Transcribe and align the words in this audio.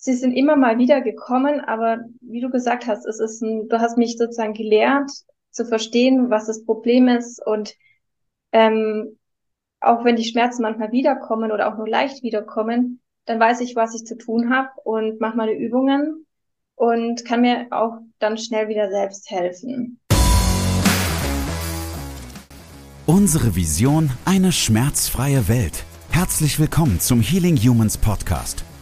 sie 0.00 0.14
sind 0.14 0.32
immer 0.32 0.56
mal 0.56 0.78
wieder 0.78 1.02
gekommen, 1.02 1.60
aber 1.60 1.98
wie 2.22 2.40
du 2.40 2.50
gesagt 2.50 2.86
hast, 2.86 3.06
es 3.06 3.20
ist 3.20 3.42
ein, 3.42 3.68
du 3.68 3.80
hast 3.80 3.98
mich 3.98 4.16
sozusagen 4.16 4.54
gelehrt 4.54 5.10
zu 5.50 5.64
verstehen, 5.64 6.30
was 6.30 6.46
das 6.46 6.64
Problem 6.64 7.06
ist 7.06 7.44
und 7.46 7.74
ähm, 8.52 9.18
auch 9.80 10.04
wenn 10.04 10.16
die 10.16 10.24
Schmerzen 10.24 10.62
manchmal 10.62 10.90
wiederkommen 10.90 11.52
oder 11.52 11.72
auch 11.72 11.76
nur 11.76 11.88
leicht 11.88 12.22
wiederkommen, 12.22 13.00
dann 13.26 13.38
weiß 13.38 13.60
ich, 13.60 13.76
was 13.76 13.94
ich 13.94 14.04
zu 14.04 14.16
tun 14.16 14.50
habe 14.50 14.70
und 14.84 15.20
mache 15.20 15.36
meine 15.36 15.52
Übungen 15.52 16.26
und 16.76 17.24
kann 17.24 17.42
mir 17.42 17.66
auch 17.70 17.98
dann 18.18 18.38
schnell 18.38 18.68
wieder 18.68 18.90
selbst 18.90 19.30
helfen. 19.30 20.00
Unsere 23.06 23.54
Vision, 23.54 24.10
eine 24.24 24.52
schmerzfreie 24.52 25.48
Welt. 25.48 25.84
Herzlich 26.10 26.58
willkommen 26.58 27.00
zum 27.00 27.20
Healing 27.20 27.56
Humans 27.56 27.98
Podcast. 27.98 28.64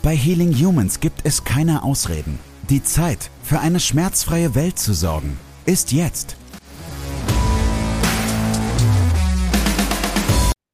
Bei 0.00 0.14
Healing 0.14 0.52
Humans 0.52 1.00
gibt 1.00 1.22
es 1.24 1.42
keine 1.42 1.82
Ausreden. 1.82 2.38
Die 2.70 2.84
Zeit, 2.84 3.30
für 3.42 3.58
eine 3.58 3.80
schmerzfreie 3.80 4.54
Welt 4.54 4.78
zu 4.78 4.92
sorgen, 4.92 5.36
ist 5.66 5.90
jetzt. 5.90 6.36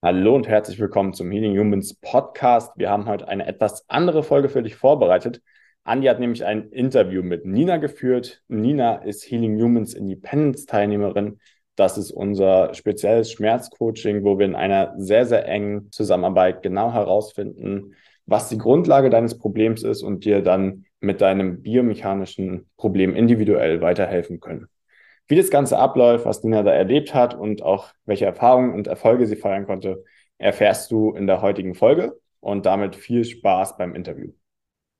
Hallo 0.02 0.34
und 0.34 0.46
herzlich 0.46 0.78
willkommen 0.78 1.14
zum 1.14 1.30
Healing 1.30 1.58
Humans 1.58 1.94
Podcast. 1.94 2.72
Wir 2.76 2.90
haben 2.90 3.06
heute 3.06 3.26
eine 3.26 3.46
etwas 3.46 3.88
andere 3.88 4.22
Folge 4.22 4.50
für 4.50 4.62
dich 4.62 4.76
vorbereitet. 4.76 5.40
Andi 5.84 6.06
hat 6.08 6.20
nämlich 6.20 6.44
ein 6.44 6.68
Interview 6.68 7.22
mit 7.22 7.46
Nina 7.46 7.78
geführt. 7.78 8.42
Nina 8.48 8.96
ist 8.96 9.24
Healing 9.30 9.58
Humans 9.58 9.94
Independence 9.94 10.66
Teilnehmerin. 10.66 11.38
Das 11.76 11.96
ist 11.96 12.10
unser 12.10 12.74
spezielles 12.74 13.32
Schmerzcoaching, 13.32 14.22
wo 14.22 14.38
wir 14.38 14.44
in 14.44 14.54
einer 14.54 14.92
sehr, 14.98 15.24
sehr 15.24 15.48
engen 15.48 15.90
Zusammenarbeit 15.90 16.62
genau 16.62 16.92
herausfinden, 16.92 17.94
was 18.26 18.48
die 18.48 18.58
Grundlage 18.58 19.10
deines 19.10 19.38
Problems 19.38 19.82
ist 19.82 20.02
und 20.02 20.24
dir 20.24 20.42
dann 20.42 20.86
mit 21.00 21.20
deinem 21.20 21.62
biomechanischen 21.62 22.68
Problem 22.76 23.14
individuell 23.14 23.80
weiterhelfen 23.80 24.40
können. 24.40 24.68
Wie 25.26 25.36
das 25.36 25.50
Ganze 25.50 25.78
abläuft, 25.78 26.24
was 26.26 26.42
Nina 26.42 26.62
da 26.62 26.72
erlebt 26.72 27.14
hat 27.14 27.34
und 27.34 27.62
auch 27.62 27.88
welche 28.04 28.26
Erfahrungen 28.26 28.74
und 28.74 28.86
Erfolge 28.86 29.26
sie 29.26 29.36
feiern 29.36 29.66
konnte, 29.66 30.04
erfährst 30.38 30.90
du 30.90 31.12
in 31.12 31.26
der 31.26 31.42
heutigen 31.42 31.74
Folge 31.74 32.18
und 32.40 32.66
damit 32.66 32.96
viel 32.96 33.24
Spaß 33.24 33.76
beim 33.76 33.94
Interview. 33.94 34.32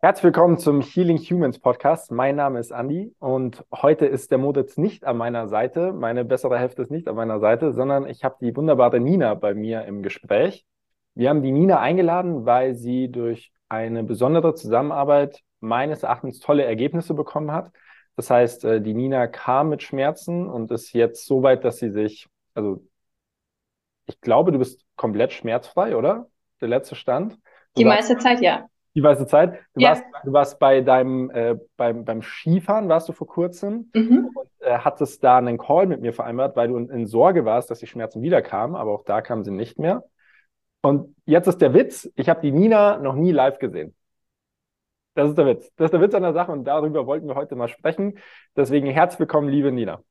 Herzlich 0.01 0.25
willkommen 0.25 0.59
zum 0.59 0.83
Healing 0.83 1.19
Humans 1.19 1.59
Podcast. 1.59 2.13
Mein 2.13 2.37
Name 2.37 2.59
ist 2.59 2.73
Andy 2.73 3.15
und 3.21 3.65
heute 3.73 4.05
ist 4.05 4.31
der 4.31 4.39
Moditz 4.39 4.77
nicht 4.77 5.05
an 5.05 5.17
meiner 5.17 5.49
Seite. 5.49 5.95
Meine 5.95 6.27
bessere 6.27 6.59
Hälfte 6.59 6.83
ist 6.83 6.91
nicht 6.91 7.09
an 7.09 7.17
meiner 7.17 7.41
Seite, 7.41 7.73
sondern 7.73 8.07
ich 8.07 8.23
habe 8.23 8.37
die 8.41 8.55
wunderbare 8.55 9.01
Nina 9.01 9.33
bei 9.35 9.55
mir 9.55 9.87
im 9.87 10.03
Gespräch. 10.03 10.67
Wir 11.15 11.29
haben 11.29 11.43
die 11.43 11.53
Nina 11.53 11.81
eingeladen, 11.81 12.45
weil 12.45 12.75
sie 12.75 13.11
durch 13.11 13.53
eine 13.69 14.05
besondere 14.05 14.55
Zusammenarbeit 14.55 15.41
meines 15.61 16.03
Erachtens 16.03 16.41
tolle 16.41 16.65
Ergebnisse 16.65 17.15
bekommen 17.15 17.53
hat. 17.53 17.71
Das 18.17 18.31
heißt, 18.31 18.65
äh, 18.65 18.81
die 18.81 18.95
Nina 18.95 19.27
kam 19.27 19.71
mit 19.71 19.83
Schmerzen 19.83 20.49
und 20.49 20.71
ist 20.71 20.93
jetzt 20.93 21.27
so 21.27 21.43
weit, 21.43 21.65
dass 21.65 21.79
sie 21.79 21.91
sich, 21.91 22.29
also 22.55 22.85
ich 24.07 24.21
glaube, 24.21 24.53
du 24.53 24.59
bist 24.59 24.85
komplett 24.97 25.33
schmerzfrei, 25.33 25.97
oder? 25.97 26.29
Der 26.61 26.69
letzte 26.69 26.95
Stand. 26.95 27.35
Du 27.35 27.39
die 27.79 27.85
meiste 27.85 28.17
Zeit, 28.19 28.41
ja. 28.41 28.69
Die 28.95 29.01
meiste 29.01 29.27
Zeit. 29.27 29.59
Du, 29.75 29.81
ja. 29.81 29.91
warst, 29.91 30.05
du 30.25 30.33
warst 30.33 30.59
bei 30.61 30.81
deinem, 30.81 31.31
äh, 31.31 31.57
beim, 31.77 32.05
beim 32.05 32.23
Skifahren, 32.23 32.89
warst 32.89 33.09
du 33.09 33.13
vor 33.13 33.27
kurzem 33.27 33.91
mhm. 33.95 34.31
und 34.35 34.49
äh, 34.61 34.79
hattest 34.79 35.25
da 35.25 35.39
einen 35.39 35.59
Call 35.59 35.87
mit 35.87 36.01
mir 36.01 36.13
vereinbart, 36.13 36.55
weil 36.55 36.69
du 36.69 36.77
in, 36.77 36.89
in 36.91 37.07
Sorge 37.07 37.45
warst, 37.45 37.71
dass 37.71 37.81
die 37.81 37.89
Schmerzen 37.89 38.23
wiederkamen, 38.23 38.77
aber 38.77 38.93
auch 38.93 39.05
da 39.05 39.21
kamen 39.21 39.43
sie 39.43 39.51
nicht 39.51 39.79
mehr. 39.79 40.05
Und 40.85 41.17
jetzt 41.25 41.47
ist 41.47 41.63
der 41.63 41.73
Witz, 41.73 42.11
ich 42.15 42.29
habe 42.29 42.43
die 42.43 42.53
Nina 42.53 42.99
noch 42.99 43.15
nie 43.15 43.33
live 43.33 43.59
gesehen. 43.59 43.95
Das 45.15 45.31
ist 45.31 45.39
der 45.39 45.47
Witz. 45.47 45.73
Das 45.77 45.87
ist 45.87 45.93
der 45.93 46.03
Witz 46.03 46.13
an 46.13 46.23
der 46.23 46.35
Sache 46.35 46.53
und 46.53 46.65
darüber 46.65 47.07
wollten 47.07 47.27
wir 47.27 47.37
heute 47.37 47.57
mal 47.57 47.69
sprechen. 47.69 48.19
Deswegen 48.55 48.89
herzlich 48.89 49.21
willkommen, 49.21 49.49
liebe 49.49 49.73
Nina. 49.73 50.03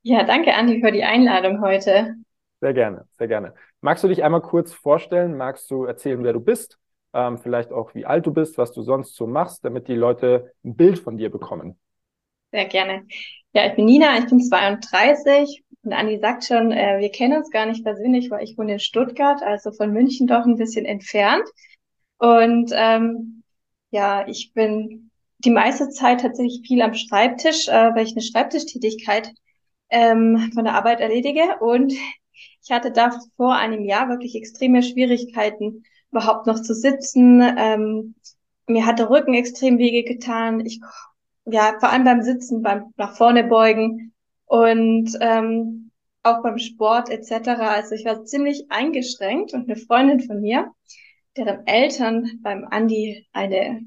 Ja, 0.00 0.24
danke, 0.24 0.54
Andi, 0.54 0.80
für 0.80 0.90
die 0.90 1.04
Einladung 1.04 1.60
heute. 1.60 2.14
Sehr 2.62 2.72
gerne, 2.72 3.06
sehr 3.18 3.28
gerne. 3.28 3.52
Magst 3.82 4.02
du 4.02 4.08
dich 4.08 4.24
einmal 4.24 4.40
kurz 4.40 4.72
vorstellen? 4.72 5.36
Magst 5.36 5.70
du 5.70 5.84
erzählen, 5.84 6.24
wer 6.24 6.32
du 6.32 6.40
bist? 6.40 6.78
Ähm, 7.12 7.36
vielleicht 7.36 7.70
auch, 7.70 7.94
wie 7.94 8.06
alt 8.06 8.24
du 8.24 8.32
bist, 8.32 8.56
was 8.56 8.72
du 8.72 8.80
sonst 8.80 9.14
so 9.16 9.26
machst, 9.26 9.66
damit 9.66 9.86
die 9.86 9.96
Leute 9.96 10.54
ein 10.64 10.76
Bild 10.76 10.98
von 10.98 11.18
dir 11.18 11.30
bekommen. 11.30 11.78
Sehr 12.52 12.64
gerne. 12.64 13.06
Ja, 13.52 13.66
ich 13.66 13.74
bin 13.74 13.84
Nina, 13.84 14.16
ich 14.16 14.30
bin 14.30 14.40
32 14.40 15.62
und 15.82 15.92
Andi 15.92 16.18
sagt 16.18 16.44
schon, 16.44 16.72
äh, 16.72 16.98
wir 16.98 17.10
kennen 17.10 17.38
uns 17.38 17.50
gar 17.50 17.66
nicht 17.66 17.84
persönlich, 17.84 18.30
weil 18.30 18.44
ich 18.44 18.58
wohne 18.58 18.74
in 18.74 18.80
Stuttgart, 18.80 19.42
also 19.42 19.72
von 19.72 19.92
München 19.92 20.26
doch 20.26 20.44
ein 20.44 20.56
bisschen 20.56 20.84
entfernt. 20.84 21.44
Und 22.18 22.70
ähm, 22.74 23.42
ja, 23.90 24.26
ich 24.28 24.52
bin 24.52 25.10
die 25.38 25.50
meiste 25.50 25.88
Zeit 25.88 26.20
tatsächlich 26.20 26.66
viel 26.66 26.82
am 26.82 26.92
Schreibtisch, 26.94 27.68
äh, 27.68 27.94
weil 27.94 28.04
ich 28.04 28.12
eine 28.12 28.20
Schreibtischtätigkeit 28.20 29.32
ähm, 29.88 30.50
von 30.52 30.64
der 30.64 30.74
Arbeit 30.74 31.00
erledige. 31.00 31.58
Und 31.60 31.92
ich 32.62 32.70
hatte 32.70 32.92
da 32.92 33.18
vor 33.36 33.54
einem 33.54 33.84
Jahr 33.86 34.10
wirklich 34.10 34.34
extreme 34.34 34.82
Schwierigkeiten, 34.82 35.84
überhaupt 36.10 36.46
noch 36.46 36.60
zu 36.60 36.74
sitzen. 36.74 37.40
Ähm, 37.56 38.14
mir 38.66 38.84
hat 38.84 38.98
der 38.98 39.08
Rücken 39.08 39.32
extrem 39.32 39.78
wege 39.78 40.04
getan. 40.04 40.60
Ich, 40.60 40.78
ja, 41.46 41.74
vor 41.80 41.88
allem 41.88 42.04
beim 42.04 42.22
Sitzen, 42.22 42.60
beim 42.60 42.92
nach 42.98 43.16
vorne 43.16 43.44
beugen 43.44 44.12
und 44.50 45.16
ähm, 45.20 45.92
auch 46.24 46.42
beim 46.42 46.58
Sport 46.58 47.08
etc. 47.08 47.50
Also 47.60 47.94
ich 47.94 48.04
war 48.04 48.24
ziemlich 48.24 48.66
eingeschränkt 48.68 49.54
und 49.54 49.70
eine 49.70 49.76
Freundin 49.76 50.18
von 50.18 50.40
mir, 50.40 50.72
deren 51.36 51.64
Eltern 51.68 52.28
beim 52.42 52.66
Andi 52.68 53.28
eine 53.32 53.80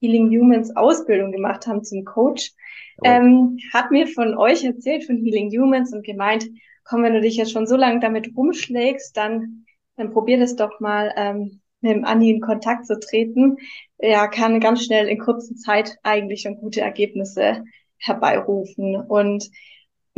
Healing 0.00 0.28
Humans 0.30 0.74
Ausbildung 0.74 1.30
gemacht 1.30 1.68
haben 1.68 1.84
zum 1.84 2.04
Coach, 2.04 2.50
oh. 2.98 3.02
ähm, 3.04 3.58
hat 3.72 3.92
mir 3.92 4.08
von 4.08 4.36
euch 4.36 4.64
erzählt, 4.64 5.04
von 5.04 5.18
Healing 5.18 5.48
Humans 5.48 5.92
und 5.92 6.04
gemeint, 6.04 6.44
komm, 6.82 7.04
wenn 7.04 7.14
du 7.14 7.20
dich 7.20 7.36
jetzt 7.36 7.52
schon 7.52 7.68
so 7.68 7.76
lange 7.76 8.00
damit 8.00 8.36
rumschlägst, 8.36 9.16
dann, 9.16 9.64
dann 9.96 10.10
probier 10.10 10.40
das 10.40 10.56
doch 10.56 10.80
mal 10.80 11.14
ähm, 11.16 11.60
mit 11.82 11.92
dem 11.92 12.04
Andi 12.04 12.30
in 12.30 12.40
Kontakt 12.40 12.84
zu 12.84 12.98
treten. 12.98 13.58
Er 13.96 14.26
kann 14.26 14.58
ganz 14.58 14.84
schnell 14.84 15.06
in 15.06 15.20
kurzer 15.20 15.54
Zeit 15.54 15.98
eigentlich 16.02 16.40
schon 16.40 16.56
gute 16.56 16.80
Ergebnisse 16.80 17.62
herbeirufen. 17.98 18.96
Und 18.96 19.48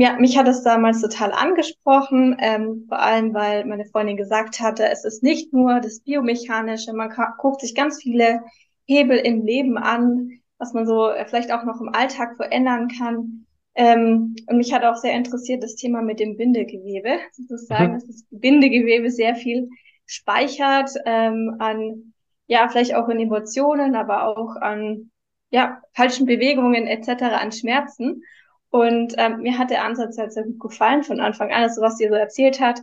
ja, 0.02 0.16
mich 0.18 0.36
hat 0.36 0.48
es 0.48 0.64
damals 0.64 1.00
total 1.00 1.30
angesprochen, 1.30 2.36
ähm, 2.40 2.86
vor 2.88 2.98
allem 2.98 3.34
weil 3.34 3.64
meine 3.66 3.84
Freundin 3.84 4.16
gesagt 4.16 4.58
hatte, 4.58 4.88
es 4.88 5.04
ist 5.04 5.22
nicht 5.22 5.52
nur 5.52 5.78
das 5.78 6.00
Biomechanische, 6.00 6.92
man 6.92 7.14
guckt 7.38 7.60
sich 7.60 7.76
ganz 7.76 8.02
viele 8.02 8.42
Hebel 8.84 9.16
im 9.16 9.46
Leben 9.46 9.78
an, 9.78 10.40
was 10.58 10.72
man 10.72 10.86
so 10.86 11.08
äh, 11.08 11.24
vielleicht 11.24 11.52
auch 11.52 11.62
noch 11.62 11.80
im 11.80 11.94
Alltag 11.94 12.34
verändern 12.34 12.88
kann. 12.88 13.46
Ähm, 13.76 14.34
und 14.48 14.56
mich 14.56 14.74
hat 14.74 14.82
auch 14.82 14.96
sehr 14.96 15.12
interessiert 15.12 15.62
das 15.62 15.76
Thema 15.76 16.02
mit 16.02 16.19
dem 16.19 16.36
Bindegewebe, 16.36 17.20
sozusagen, 17.30 17.90
mhm. 17.90 17.94
dass 17.94 18.06
das 18.08 18.24
Bindegewebe 18.32 19.08
sehr 19.08 19.36
viel 19.36 19.69
speichert 20.04 20.90
ähm, 21.06 21.58
an, 21.60 22.12
ja, 22.48 22.69
vielleicht 22.69 22.96
auch 22.96 23.08
in 23.08 23.20
Emotionen, 23.20 23.94
aber 23.94 24.26
auch 24.26 24.56
an, 24.56 25.12
ja, 25.50 25.80
falschen 25.92 26.26
Bewegungen 26.26 26.88
etc., 26.88 27.22
an 27.22 27.52
Schmerzen. 27.52 28.25
Und 28.72 29.12
ähm, 29.19 29.42
mir 29.42 29.58
hat 29.58 29.69
der 29.69 29.84
Ansatz 29.84 30.16
halt 30.16 30.32
sehr 30.32 30.44
gut 30.44 30.58
gefallen 30.58 31.02
von 31.02 31.20
Anfang 31.20 31.52
an, 31.52 31.62
also 31.62 31.82
was 31.82 31.98
sie 31.98 32.08
so 32.08 32.14
erzählt 32.14 32.58
hat. 32.58 32.80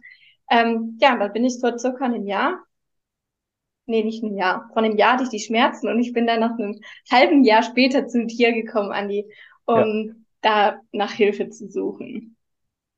Ähm, 0.48 1.00
ja, 1.02 1.18
da 1.18 1.28
bin 1.30 1.44
ich 1.44 1.60
vor 1.60 1.80
circa 1.80 2.06
einem 2.06 2.28
Jahr, 2.28 2.60
nee, 3.88 4.04
nicht 4.04 4.24
einem 4.24 4.38
Jahr, 4.38 4.70
vor 4.72 4.84
einem 4.84 4.98
Jahr 4.98 5.14
hatte 5.14 5.24
ich 5.24 5.30
die 5.30 5.40
Schmerzen 5.40 5.90
und 5.90 5.98
ich 6.00 6.14
bin 6.14 6.28
dann 6.28 6.42
nach 6.42 6.60
einem 6.60 6.80
halben 7.12 7.44
Jahr 7.44 7.64
später 7.64 8.06
zu 8.06 8.28
dir 8.28 8.54
gekommen, 8.54 8.92
Andi, 8.92 9.26
um 9.66 10.06
ja. 10.06 10.14
da 10.42 10.82
nach 10.92 11.12
Hilfe 11.12 11.50
zu 11.50 11.68
suchen. 11.68 12.36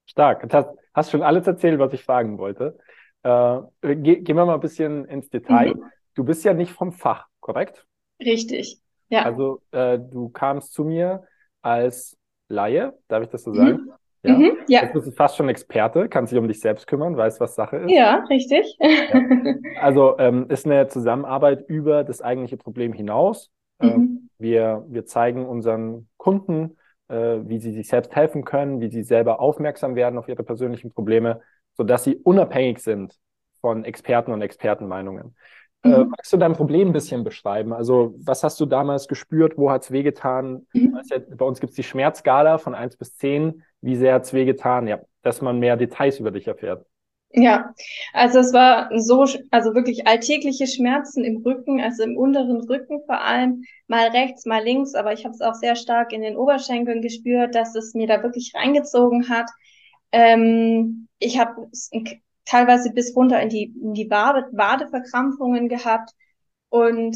Stark. 0.05 0.51
Hast, 0.51 0.67
hast 0.93 1.11
schon 1.11 1.23
alles 1.23 1.47
erzählt, 1.47 1.79
was 1.79 1.93
ich 1.93 2.03
fragen 2.03 2.37
wollte. 2.39 2.77
Äh, 3.23 3.61
ge 3.81 4.19
gehen 4.19 4.35
wir 4.35 4.45
mal 4.45 4.55
ein 4.55 4.59
bisschen 4.59 5.05
ins 5.05 5.29
Detail. 5.29 5.75
Mhm. 5.75 5.83
Du 6.13 6.25
bist 6.25 6.43
ja 6.43 6.53
nicht 6.53 6.73
vom 6.73 6.91
Fach, 6.91 7.27
korrekt? 7.39 7.85
Richtig, 8.19 8.81
ja. 9.07 9.23
Also 9.23 9.61
äh, 9.71 9.97
du 9.97 10.27
kamst 10.27 10.73
zu 10.73 10.83
mir 10.83 11.23
als 11.61 12.17
Laie, 12.51 12.93
darf 13.07 13.23
ich 13.23 13.29
das 13.29 13.43
so 13.43 13.53
sagen? 13.53 13.83
Mhm. 13.85 13.91
Ja. 14.23 14.37
Mhm, 14.37 14.57
ja. 14.67 14.81
Jetzt 14.83 14.93
bist 14.93 15.07
du 15.07 15.11
fast 15.11 15.35
schon 15.35 15.49
Experte, 15.49 16.07
kannst 16.07 16.31
dich 16.31 16.37
um 16.37 16.47
dich 16.47 16.59
selbst 16.59 16.85
kümmern, 16.85 17.17
weißt, 17.17 17.39
was 17.39 17.55
Sache 17.55 17.77
ist. 17.77 17.91
Ja, 17.91 18.23
richtig. 18.29 18.77
Ja. 18.79 19.21
Also 19.81 20.17
ähm, 20.19 20.45
ist 20.49 20.67
eine 20.67 20.87
Zusammenarbeit 20.87 21.67
über 21.67 22.03
das 22.03 22.21
eigentliche 22.21 22.57
Problem 22.57 22.93
hinaus. 22.93 23.49
Ähm, 23.79 23.89
mhm. 23.89 24.29
Wir, 24.37 24.85
wir 24.89 25.05
zeigen 25.05 25.47
unseren 25.47 26.07
Kunden, 26.17 26.77
äh, 27.07 27.39
wie 27.43 27.57
sie 27.57 27.71
sich 27.71 27.87
selbst 27.87 28.15
helfen 28.15 28.45
können, 28.45 28.79
wie 28.79 28.91
sie 28.91 29.01
selber 29.01 29.39
aufmerksam 29.39 29.95
werden 29.95 30.19
auf 30.19 30.27
ihre 30.27 30.43
persönlichen 30.43 30.91
Probleme, 30.91 31.41
sodass 31.73 32.03
sie 32.03 32.15
unabhängig 32.15 32.79
sind 32.79 33.17
von 33.59 33.85
Experten 33.85 34.31
und 34.31 34.41
Expertenmeinungen. 34.41 35.35
Äh, 35.83 35.89
mhm. 35.89 36.09
Magst 36.09 36.31
du 36.31 36.37
dein 36.37 36.53
Problem 36.53 36.89
ein 36.89 36.93
bisschen 36.93 37.23
beschreiben? 37.23 37.73
Also, 37.73 38.13
was 38.17 38.43
hast 38.43 38.59
du 38.59 38.65
damals 38.65 39.07
gespürt? 39.07 39.57
Wo 39.57 39.71
hat 39.71 39.83
es 39.83 39.91
wehgetan? 39.91 40.67
Mhm. 40.73 40.99
Bei 41.37 41.45
uns 41.45 41.59
gibt 41.59 41.71
es 41.71 41.75
die 41.75 41.83
Schmerzskala 41.83 42.57
von 42.57 42.75
1 42.75 42.97
bis 42.97 43.17
10. 43.17 43.63
Wie 43.81 43.95
sehr 43.95 44.13
hat 44.13 44.23
es 44.23 44.33
wehgetan? 44.33 44.87
Ja, 44.87 44.99
dass 45.23 45.41
man 45.41 45.59
mehr 45.59 45.77
Details 45.77 46.19
über 46.19 46.31
dich 46.31 46.47
erfährt. 46.47 46.85
Ja, 47.33 47.73
also 48.11 48.39
es 48.39 48.51
war 48.51 48.89
so, 48.99 49.25
also 49.51 49.73
wirklich 49.73 50.05
alltägliche 50.05 50.67
Schmerzen 50.67 51.23
im 51.23 51.37
Rücken, 51.37 51.79
also 51.79 52.03
im 52.03 52.17
unteren 52.17 52.59
Rücken 52.59 53.01
vor 53.05 53.21
allem, 53.21 53.63
mal 53.87 54.09
rechts, 54.09 54.45
mal 54.45 54.61
links, 54.61 54.95
aber 54.95 55.13
ich 55.13 55.23
habe 55.23 55.33
es 55.33 55.41
auch 55.41 55.53
sehr 55.53 55.77
stark 55.77 56.11
in 56.11 56.21
den 56.21 56.35
Oberschenkeln 56.35 57.01
gespürt, 57.01 57.55
dass 57.55 57.73
es 57.75 57.93
mir 57.93 58.07
da 58.07 58.21
wirklich 58.21 58.51
reingezogen 58.53 59.29
hat. 59.29 59.49
Ähm, 60.11 61.07
ich 61.19 61.39
habe 61.39 61.69
teilweise 62.45 62.91
bis 62.91 63.15
runter 63.15 63.41
in 63.41 63.49
die, 63.49 63.73
in 63.81 63.93
die 63.93 64.09
Wade, 64.09 64.47
Wadeverkrampfungen 64.51 65.69
gehabt 65.69 66.11
und 66.69 67.15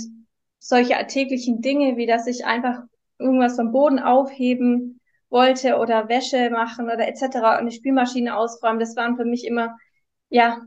solche 0.60 0.98
alltäglichen 0.98 1.62
Dinge, 1.62 1.98
wie 1.98 2.08
dass 2.08 2.28
ich 2.28 2.46
einfach 2.46 2.84
irgendwas 3.20 3.56
vom 3.56 3.72
Boden 3.72 4.00
aufheben 4.00 5.00
wollte 5.30 5.78
oder 5.78 6.10
Wäsche 6.10 6.50
machen 6.50 6.86
oder 6.86 7.08
etc. 7.08 7.24
und 7.24 7.44
eine 7.46 7.72
Spülmaschine 7.72 8.36
ausräumen, 8.36 8.80
das 8.80 8.96
waren 8.96 9.18
für 9.18 9.26
mich 9.26 9.46
immer 9.46 9.78
ja, 10.30 10.62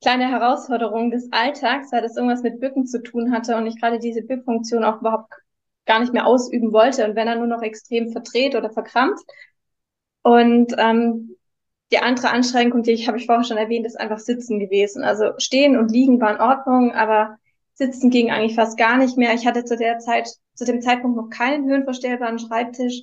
kleine 0.00 0.28
Herausforderung 0.28 1.10
des 1.10 1.28
Alltags, 1.32 1.92
weil 1.92 2.02
das 2.02 2.16
irgendwas 2.16 2.42
mit 2.42 2.60
Bücken 2.60 2.86
zu 2.86 3.02
tun 3.02 3.32
hatte 3.32 3.56
und 3.56 3.66
ich 3.66 3.80
gerade 3.80 3.98
diese 3.98 4.22
Bückfunktion 4.22 4.84
auch 4.84 5.00
überhaupt 5.00 5.32
gar 5.86 6.00
nicht 6.00 6.12
mehr 6.12 6.26
ausüben 6.26 6.72
wollte 6.72 7.04
und 7.04 7.16
wenn 7.16 7.28
er 7.28 7.36
nur 7.36 7.46
noch 7.46 7.62
extrem 7.62 8.10
verdreht 8.12 8.54
oder 8.54 8.70
verkrampft. 8.70 9.24
Und 10.22 10.74
ähm, 10.78 11.36
die 11.92 11.98
andere 11.98 12.30
Anstrengung, 12.30 12.82
die 12.82 12.92
ich 12.92 13.06
habe 13.06 13.18
ich 13.18 13.26
vorher 13.26 13.44
schon 13.44 13.58
erwähnt, 13.58 13.86
ist 13.86 14.00
einfach 14.00 14.18
Sitzen 14.18 14.58
gewesen. 14.58 15.04
Also 15.04 15.32
Stehen 15.38 15.76
und 15.76 15.90
Liegen 15.90 16.20
war 16.20 16.34
in 16.34 16.40
Ordnung, 16.40 16.92
aber 16.92 17.38
Sitzen 17.74 18.10
ging 18.10 18.30
eigentlich 18.30 18.54
fast 18.54 18.78
gar 18.78 18.96
nicht 18.96 19.18
mehr. 19.18 19.34
Ich 19.34 19.46
hatte 19.46 19.64
zu 19.64 19.76
der 19.76 19.98
Zeit, 19.98 20.28
zu 20.54 20.64
dem 20.64 20.80
Zeitpunkt 20.80 21.16
noch 21.16 21.28
keinen 21.28 21.68
höhenverstellbaren 21.68 22.38
Schreibtisch, 22.38 23.02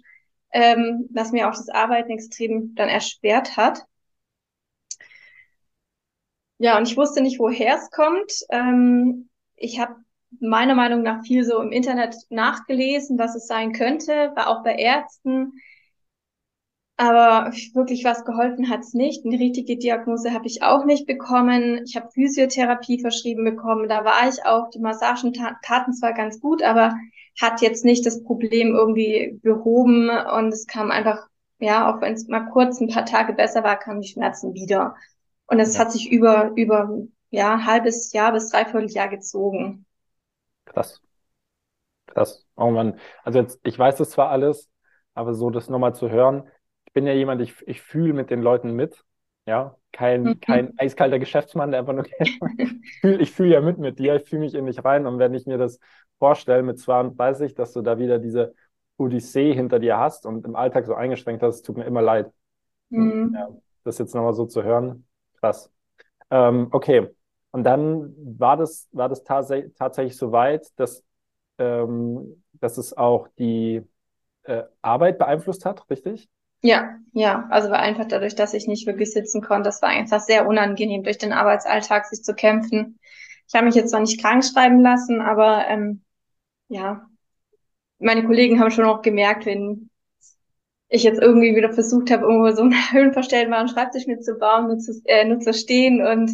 ähm, 0.51 1.07
was 1.13 1.31
mir 1.31 1.47
auch 1.47 1.53
das 1.53 1.69
Arbeiten 1.69 2.09
extrem 2.12 2.74
dann 2.75 2.89
erschwert 2.89 3.57
hat. 3.57 3.86
Ja, 6.57 6.77
und 6.77 6.88
ich 6.88 6.97
wusste 6.97 7.21
nicht, 7.21 7.39
woher 7.39 7.75
es 7.75 7.89
kommt. 7.92 8.31
Ähm, 8.50 9.30
ich 9.56 9.80
habe 9.80 9.95
meiner 10.39 10.75
Meinung 10.75 11.03
nach 11.03 11.24
viel 11.24 11.44
so 11.44 11.62
im 11.62 11.71
Internet 11.71 12.15
nachgelesen, 12.30 13.18
was 13.18 13.35
es 13.35 13.47
sein 13.47 13.71
könnte, 13.71 14.31
war 14.35 14.47
auch 14.47 14.63
bei 14.63 14.75
Ärzten. 14.75 15.53
Aber 16.99 17.53
wirklich 17.75 18.03
was 18.03 18.25
geholfen 18.25 18.69
hat's 18.69 18.93
nicht. 18.93 19.25
Eine 19.25 19.39
richtige 19.39 19.77
Diagnose 19.77 20.33
habe 20.33 20.47
ich 20.47 20.63
auch 20.63 20.83
nicht 20.83 21.07
bekommen. 21.07 21.81
Ich 21.85 21.95
habe 21.95 22.11
Physiotherapie 22.11 22.99
verschrieben 22.99 23.45
bekommen. 23.45 23.87
Da 23.87 24.03
war 24.03 24.27
ich 24.27 24.45
auch. 24.45 24.69
Die 24.69 24.79
Massagen 24.79 25.31
taten 25.31 25.93
zwar 25.93 26.11
ganz 26.11 26.41
gut, 26.41 26.61
aber 26.61 26.93
hat 27.39 27.61
jetzt 27.61 27.85
nicht 27.85 28.05
das 28.05 28.21
Problem 28.21 28.75
irgendwie 28.75 29.39
behoben. 29.41 30.09
Und 30.09 30.49
es 30.49 30.67
kam 30.67 30.91
einfach, 30.91 31.25
ja, 31.59 31.89
auch 31.89 32.01
wenn 32.01 32.15
es 32.15 32.27
mal 32.27 32.49
kurz 32.49 32.81
ein 32.81 32.89
paar 32.89 33.05
Tage 33.05 33.31
besser 33.31 33.63
war, 33.63 33.79
kamen 33.79 34.01
die 34.01 34.09
Schmerzen 34.09 34.53
wieder. 34.53 34.93
Und 35.47 35.61
es 35.61 35.75
ja. 35.75 35.79
hat 35.79 35.93
sich 35.93 36.11
über, 36.11 36.51
über 36.57 36.99
ja, 37.29 37.53
ein 37.53 37.65
halbes 37.65 38.11
Jahr 38.11 38.33
bis 38.33 38.49
dreiviertel 38.49 38.91
Jahr 38.91 39.07
gezogen. 39.07 39.85
Krass. 40.65 41.01
Krass. 42.07 42.45
Oh 42.57 42.71
Mann. 42.71 42.99
Also 43.23 43.39
jetzt, 43.39 43.57
ich 43.63 43.79
weiß 43.79 43.95
das 43.95 44.09
zwar 44.09 44.31
alles, 44.31 44.69
aber 45.13 45.33
so 45.33 45.49
das 45.49 45.69
nochmal 45.69 45.95
zu 45.95 46.09
hören, 46.09 46.43
ich 46.89 46.94
bin 46.94 47.06
ja 47.06 47.13
jemand, 47.13 47.39
ich, 47.41 47.53
ich 47.68 47.83
fühle 47.83 48.13
mit 48.13 48.31
den 48.31 48.41
Leuten 48.41 48.74
mit. 48.74 49.06
Ja, 49.45 49.77
kein, 49.91 50.24
mhm. 50.24 50.39
kein 50.39 50.74
eiskalter 50.80 51.19
Geschäftsmann, 51.19 51.69
der 51.69 51.81
einfach 51.81 51.94
nur 51.94 52.06
ich 52.19 52.39
fühle 53.00 53.25
fühl 53.27 53.47
ja 53.51 53.62
mit 53.62 53.77
mit 53.77 54.00
dir, 54.00 54.15
ich 54.15 54.27
fühle 54.27 54.41
mich 54.41 54.56
in 54.56 54.65
dich 54.65 54.83
rein. 54.83 55.06
Und 55.06 55.19
wenn 55.19 55.36
ich 55.36 55.45
mir 55.45 55.59
das 55.59 55.80
vorstelle 56.18 56.63
mit 56.63 56.80
32, 56.80 57.53
dass 57.53 57.74
du 57.74 57.83
da 57.83 58.00
wieder 58.00 58.18
diese 58.18 58.56
Odyssee 58.97 59.53
hinter 59.53 59.77
dir 59.77 59.97
hast 59.97 60.25
und 60.25 60.45
im 60.45 60.56
Alltag 60.56 60.88
so 60.88 60.95
eingeschränkt 60.95 61.44
hast, 61.44 61.62
tut 61.62 61.77
mir 61.77 61.86
immer 61.86 62.01
leid. 62.01 62.31
Mhm. 62.89 63.33
Ja, 63.35 63.50
das 63.83 64.00
jetzt 64.00 64.15
nochmal 64.15 64.33
so 64.33 64.47
zu 64.47 64.63
hören, 64.63 65.06
Krass. 65.39 65.71
Ähm, 66.31 66.69
okay. 66.71 67.07
Und 67.51 67.63
dann 67.65 68.15
war 68.39 68.57
das, 68.57 68.89
war 68.92 69.09
das 69.09 69.24
tats 69.24 69.53
tatsächlich 69.77 70.18
so 70.18 70.31
weit, 70.31 70.68
dass, 70.80 71.03
ähm, 71.59 72.44
dass 72.53 72.80
es 72.80 72.97
auch 72.97 73.27
die 73.38 73.83
äh, 74.44 74.63
Arbeit 74.81 75.19
beeinflusst 75.19 75.65
hat, 75.65 75.88
richtig? 75.92 76.30
Ja, 76.61 76.97
ja. 77.13 77.47
Also 77.50 77.69
einfach 77.71 78.06
dadurch, 78.06 78.35
dass 78.35 78.53
ich 78.53 78.67
nicht 78.67 78.85
wirklich 78.85 79.11
sitzen 79.11 79.41
konnte. 79.41 79.69
Das 79.69 79.81
war 79.81 79.89
einfach 79.89 80.19
sehr 80.19 80.47
unangenehm, 80.47 81.03
durch 81.03 81.17
den 81.17 81.33
Arbeitsalltag 81.33 82.06
sich 82.06 82.23
zu 82.23 82.33
kämpfen. 82.33 83.00
Ich 83.47 83.56
habe 83.56 83.65
mich 83.65 83.75
jetzt 83.75 83.91
zwar 83.91 84.01
nicht 84.01 84.21
krank 84.21 84.44
schreiben 84.45 84.81
lassen, 84.81 85.21
aber 85.21 85.67
ähm, 85.67 86.03
ja, 86.67 87.07
meine 88.00 88.25
Kollegen 88.25 88.59
haben 88.59 88.71
schon 88.71 88.85
auch 88.85 89.01
gemerkt, 89.01 89.45
wenn 89.45 89.89
ich 90.88 91.03
jetzt 91.03 91.21
irgendwie 91.21 91.56
wieder 91.56 91.71
versucht 91.71 92.11
habe, 92.11 92.23
irgendwo 92.23 92.51
so 92.51 92.63
einen 92.63 92.73
höhenverstellbaren 92.91 93.67
Schreibtisch 93.67 94.07
mitzubauen, 94.07 94.67
nur 94.67 94.77
zu, 94.79 95.01
äh, 95.06 95.25
nur 95.25 95.39
zu 95.39 95.53
stehen 95.53 96.06
und 96.06 96.31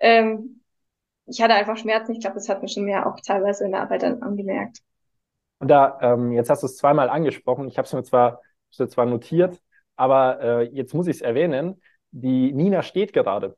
ähm, 0.00 0.60
ich 1.26 1.42
hatte 1.42 1.54
einfach 1.54 1.76
Schmerzen. 1.76 2.12
Ich 2.12 2.20
glaube, 2.20 2.34
das 2.34 2.48
hat 2.48 2.62
mir 2.62 2.68
schon 2.68 2.84
mehr 2.84 3.06
auch 3.06 3.18
teilweise 3.20 3.64
in 3.64 3.72
der 3.72 3.82
Arbeit 3.82 4.02
dann 4.02 4.22
angemerkt. 4.22 4.78
Und 5.58 5.68
da, 5.68 5.98
ähm, 6.00 6.32
jetzt 6.32 6.50
hast 6.50 6.62
du 6.62 6.66
es 6.66 6.76
zweimal 6.76 7.08
angesprochen. 7.08 7.66
Ich 7.66 7.78
habe 7.78 7.86
es 7.86 7.92
mir 7.92 8.04
zwar, 8.04 8.40
zwar 8.70 9.06
notiert, 9.06 9.60
aber 9.96 10.40
äh, 10.40 10.62
jetzt 10.72 10.94
muss 10.94 11.06
ich 11.06 11.16
es 11.16 11.22
erwähnen. 11.22 11.80
Die 12.10 12.52
Nina 12.52 12.82
steht 12.82 13.12
gerade, 13.12 13.56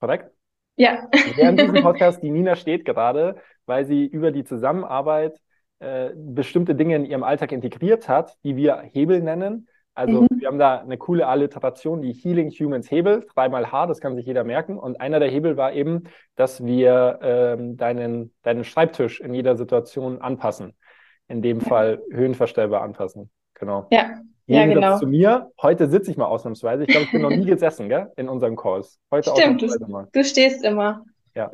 korrekt? 0.00 0.30
Ja. 0.76 1.08
Während 1.36 1.60
diesem 1.60 1.74
Podcast, 1.82 2.22
die 2.22 2.30
Nina 2.30 2.56
steht 2.56 2.84
gerade, 2.84 3.36
weil 3.66 3.84
sie 3.84 4.06
über 4.06 4.30
die 4.30 4.44
Zusammenarbeit 4.44 5.40
äh, 5.80 6.10
bestimmte 6.14 6.74
Dinge 6.74 6.96
in 6.96 7.04
ihrem 7.04 7.24
Alltag 7.24 7.52
integriert 7.52 8.08
hat, 8.08 8.36
die 8.44 8.56
wir 8.56 8.82
Hebel 8.92 9.20
nennen. 9.20 9.68
Also 9.94 10.22
mhm. 10.22 10.28
wir 10.38 10.48
haben 10.48 10.58
da 10.58 10.80
eine 10.80 10.96
coole 10.96 11.26
Alliteration, 11.26 12.00
die 12.00 12.12
Healing 12.12 12.50
Humans 12.50 12.90
Hebel, 12.90 13.26
dreimal 13.34 13.70
H, 13.70 13.86
das 13.86 14.00
kann 14.00 14.16
sich 14.16 14.24
jeder 14.24 14.44
merken. 14.44 14.78
Und 14.78 15.00
einer 15.00 15.20
der 15.20 15.28
Hebel 15.28 15.56
war 15.56 15.72
eben, 15.72 16.04
dass 16.34 16.64
wir 16.64 17.18
ähm, 17.22 17.76
deinen, 17.76 18.32
deinen 18.42 18.64
Schreibtisch 18.64 19.20
in 19.20 19.34
jeder 19.34 19.56
Situation 19.56 20.22
anpassen. 20.22 20.74
In 21.28 21.42
dem 21.42 21.60
ja. 21.60 21.66
Fall 21.66 22.02
höhenverstellbar 22.10 22.82
anpassen. 22.82 23.30
Genau. 23.54 23.86
Ja. 23.90 24.20
Ja, 24.52 24.66
genau. 24.66 24.98
zu 24.98 25.06
mir. 25.06 25.50
Heute 25.60 25.88
sitze 25.88 26.10
ich 26.10 26.16
mal 26.16 26.26
ausnahmsweise. 26.26 26.82
Ich 26.84 26.88
glaube, 26.88 27.04
ich 27.06 27.12
bin 27.12 27.22
noch 27.22 27.30
nie 27.30 27.44
gesessen, 27.46 27.88
gell? 27.88 28.12
In 28.16 28.28
unseren 28.28 28.56
Calls. 28.56 28.98
Heute 29.10 29.30
Stimmt, 29.30 29.62
du, 29.62 29.68
du 30.12 30.24
stehst 30.24 30.64
immer. 30.64 31.04
Ja. 31.34 31.50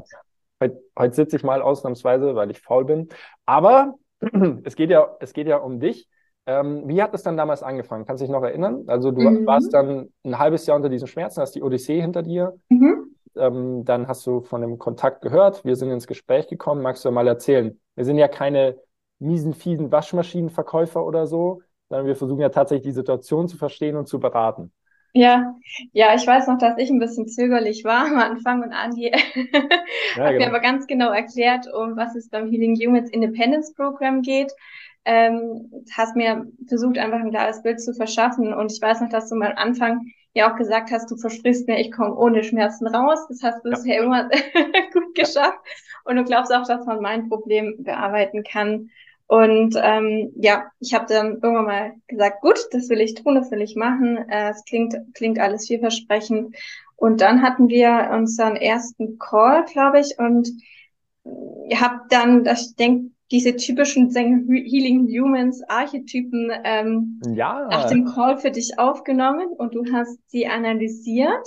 Heute, 0.60 0.82
heute 0.98 1.14
sitze 1.14 1.36
ich 1.36 1.44
mal 1.44 1.62
ausnahmsweise, 1.62 2.34
weil 2.34 2.50
ich 2.50 2.60
faul 2.60 2.84
bin. 2.84 3.08
Aber 3.46 3.94
es 4.64 4.74
geht 4.74 4.90
ja, 4.90 5.16
es 5.20 5.32
geht 5.32 5.46
ja 5.46 5.58
um 5.58 5.80
dich. 5.80 6.08
Ähm, 6.46 6.88
wie 6.88 7.02
hat 7.02 7.14
es 7.14 7.22
dann 7.22 7.36
damals 7.36 7.62
angefangen? 7.62 8.06
Kannst 8.06 8.22
du 8.22 8.26
dich 8.26 8.32
noch 8.32 8.42
erinnern? 8.42 8.84
Also 8.86 9.10
du 9.10 9.20
mhm. 9.20 9.46
warst 9.46 9.72
dann 9.74 10.08
ein 10.24 10.38
halbes 10.38 10.66
Jahr 10.66 10.76
unter 10.76 10.88
diesen 10.88 11.06
Schmerzen, 11.06 11.40
hast 11.40 11.54
die 11.54 11.62
Odyssee 11.62 12.00
hinter 12.00 12.22
dir. 12.22 12.58
Mhm. 12.70 13.14
Ähm, 13.36 13.84
dann 13.84 14.08
hast 14.08 14.26
du 14.26 14.40
von 14.40 14.62
dem 14.62 14.78
Kontakt 14.78 15.22
gehört. 15.22 15.64
Wir 15.64 15.76
sind 15.76 15.90
ins 15.90 16.06
Gespräch 16.06 16.48
gekommen. 16.48 16.82
Magst 16.82 17.04
du 17.04 17.10
mal 17.10 17.28
erzählen? 17.28 17.78
Wir 17.94 18.04
sind 18.04 18.16
ja 18.16 18.28
keine 18.28 18.76
miesen, 19.18 19.52
fiesen 19.52 19.92
Waschmaschinenverkäufer 19.92 21.04
oder 21.04 21.26
so, 21.26 21.62
sondern 21.88 22.06
wir 22.06 22.16
versuchen 22.16 22.40
ja 22.40 22.48
tatsächlich 22.48 22.84
die 22.84 22.92
Situation 22.92 23.48
zu 23.48 23.56
verstehen 23.56 23.96
und 23.96 24.06
zu 24.08 24.20
beraten. 24.20 24.72
Ja, 25.14 25.54
ja, 25.92 26.14
ich 26.14 26.26
weiß 26.26 26.48
noch, 26.48 26.58
dass 26.58 26.76
ich 26.78 26.90
ein 26.90 26.98
bisschen 26.98 27.28
zögerlich 27.28 27.82
war 27.84 28.06
am 28.06 28.18
Anfang 28.18 28.62
und 28.62 28.72
Andi 28.72 29.10
ja, 29.10 29.14
hat 29.14 30.32
genau. 30.32 30.38
mir 30.38 30.46
aber 30.48 30.60
ganz 30.60 30.86
genau 30.86 31.10
erklärt, 31.10 31.66
um 31.72 31.96
was 31.96 32.14
es 32.14 32.28
beim 32.28 32.50
Healing 32.50 32.76
Humans 32.76 33.10
Independence 33.10 33.72
Program 33.74 34.22
geht. 34.22 34.52
Ähm, 35.06 35.70
hast 35.96 36.14
mir 36.14 36.46
versucht, 36.66 36.98
einfach 36.98 37.20
ein 37.20 37.30
klares 37.30 37.62
Bild 37.62 37.80
zu 37.80 37.94
verschaffen. 37.94 38.52
Und 38.52 38.70
ich 38.70 38.82
weiß 38.82 39.00
noch, 39.00 39.08
dass 39.08 39.30
du 39.30 39.36
mal 39.36 39.52
am 39.52 39.56
Anfang 39.56 40.06
ja 40.34 40.52
auch 40.52 40.56
gesagt 40.56 40.90
hast, 40.90 41.10
du 41.10 41.16
versprichst 41.16 41.66
mir, 41.66 41.80
ich 41.80 41.90
komme 41.90 42.14
ohne 42.14 42.44
Schmerzen 42.44 42.86
raus. 42.86 43.26
Das 43.28 43.42
hast 43.42 43.64
du 43.64 43.70
ja. 43.70 43.74
bisher 43.74 44.02
immer 44.02 44.28
gut 44.92 45.14
geschafft. 45.14 45.58
Und 46.04 46.16
du 46.16 46.24
glaubst 46.24 46.52
auch, 46.52 46.66
dass 46.66 46.84
man 46.84 47.00
mein 47.00 47.28
Problem 47.30 47.76
bearbeiten 47.78 48.42
kann. 48.44 48.90
Und 49.28 49.76
ähm, 49.80 50.32
ja, 50.36 50.70
ich 50.80 50.94
habe 50.94 51.04
dann 51.06 51.34
irgendwann 51.34 51.66
mal 51.66 51.92
gesagt, 52.06 52.40
gut, 52.40 52.58
das 52.72 52.88
will 52.88 53.00
ich 53.02 53.14
tun, 53.14 53.34
das 53.34 53.50
will 53.50 53.60
ich 53.60 53.76
machen. 53.76 54.16
Äh, 54.28 54.50
es 54.50 54.64
klingt, 54.64 54.96
klingt 55.14 55.38
alles 55.38 55.66
vielversprechend. 55.66 56.56
Und 56.96 57.20
dann 57.20 57.42
hatten 57.42 57.68
wir 57.68 58.10
unseren 58.12 58.56
ersten 58.56 59.18
Call, 59.18 59.66
glaube 59.66 60.00
ich, 60.00 60.18
und 60.18 60.48
ihr 61.68 61.80
habt 61.80 62.10
dann, 62.10 62.46
ich 62.46 62.74
denke, 62.76 63.10
diese 63.30 63.54
typischen 63.54 64.10
Healing 64.14 65.06
Humans 65.06 65.62
Archetypen 65.68 66.50
ähm, 66.64 67.20
ja. 67.34 67.68
nach 67.70 67.90
dem 67.90 68.06
Call 68.06 68.38
für 68.38 68.50
dich 68.50 68.78
aufgenommen 68.78 69.48
und 69.48 69.74
du 69.74 69.84
hast 69.92 70.18
sie 70.30 70.46
analysiert 70.46 71.46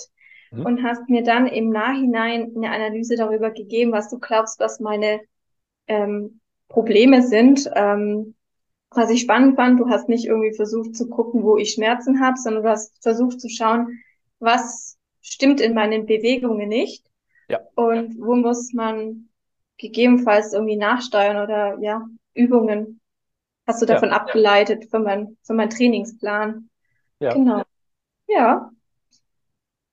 mhm. 0.52 0.66
und 0.68 0.84
hast 0.84 1.10
mir 1.10 1.24
dann 1.24 1.48
im 1.48 1.72
Nachhinein 1.72 2.52
eine 2.56 2.70
Analyse 2.70 3.16
darüber 3.16 3.50
gegeben, 3.50 3.92
was 3.92 4.10
du 4.10 4.20
glaubst, 4.20 4.60
was 4.60 4.80
meine 4.80 5.22
ähm, 5.88 6.41
Probleme 6.72 7.22
sind. 7.22 7.70
Ähm, 7.76 8.36
was 8.92 9.10
ich 9.10 9.22
spannend 9.22 9.56
fand, 9.56 9.80
du 9.80 9.90
hast 9.90 10.10
nicht 10.10 10.26
irgendwie 10.26 10.54
versucht 10.56 10.96
zu 10.96 11.10
gucken, 11.10 11.44
wo 11.44 11.58
ich 11.58 11.74
Schmerzen 11.74 12.20
habe, 12.20 12.38
sondern 12.38 12.64
du 12.64 12.70
hast 12.70 13.02
versucht 13.02 13.40
zu 13.40 13.50
schauen, 13.50 14.00
was 14.40 14.98
stimmt 15.22 15.62
in 15.62 15.74
meinen 15.74 16.06
Bewegungen 16.06 16.68
nicht 16.70 17.06
Ja. 17.50 17.60
und 17.76 18.20
wo 18.20 18.36
muss 18.36 18.74
man 18.74 19.30
gegebenenfalls 19.78 20.54
irgendwie 20.54 20.78
nachsteuern 20.78 21.44
oder 21.44 21.78
ja, 21.82 22.06
Übungen 22.34 23.00
hast 23.68 23.82
du 23.82 23.86
Ja. 23.86 23.94
davon 23.94 24.10
abgeleitet 24.10 24.86
für 24.90 25.00
mein, 25.00 25.38
für 25.44 25.54
meinen 25.54 25.70
Trainingsplan. 25.70 26.70
Ja. 27.20 27.34
Genau. 27.34 27.64
Ja. 28.28 28.72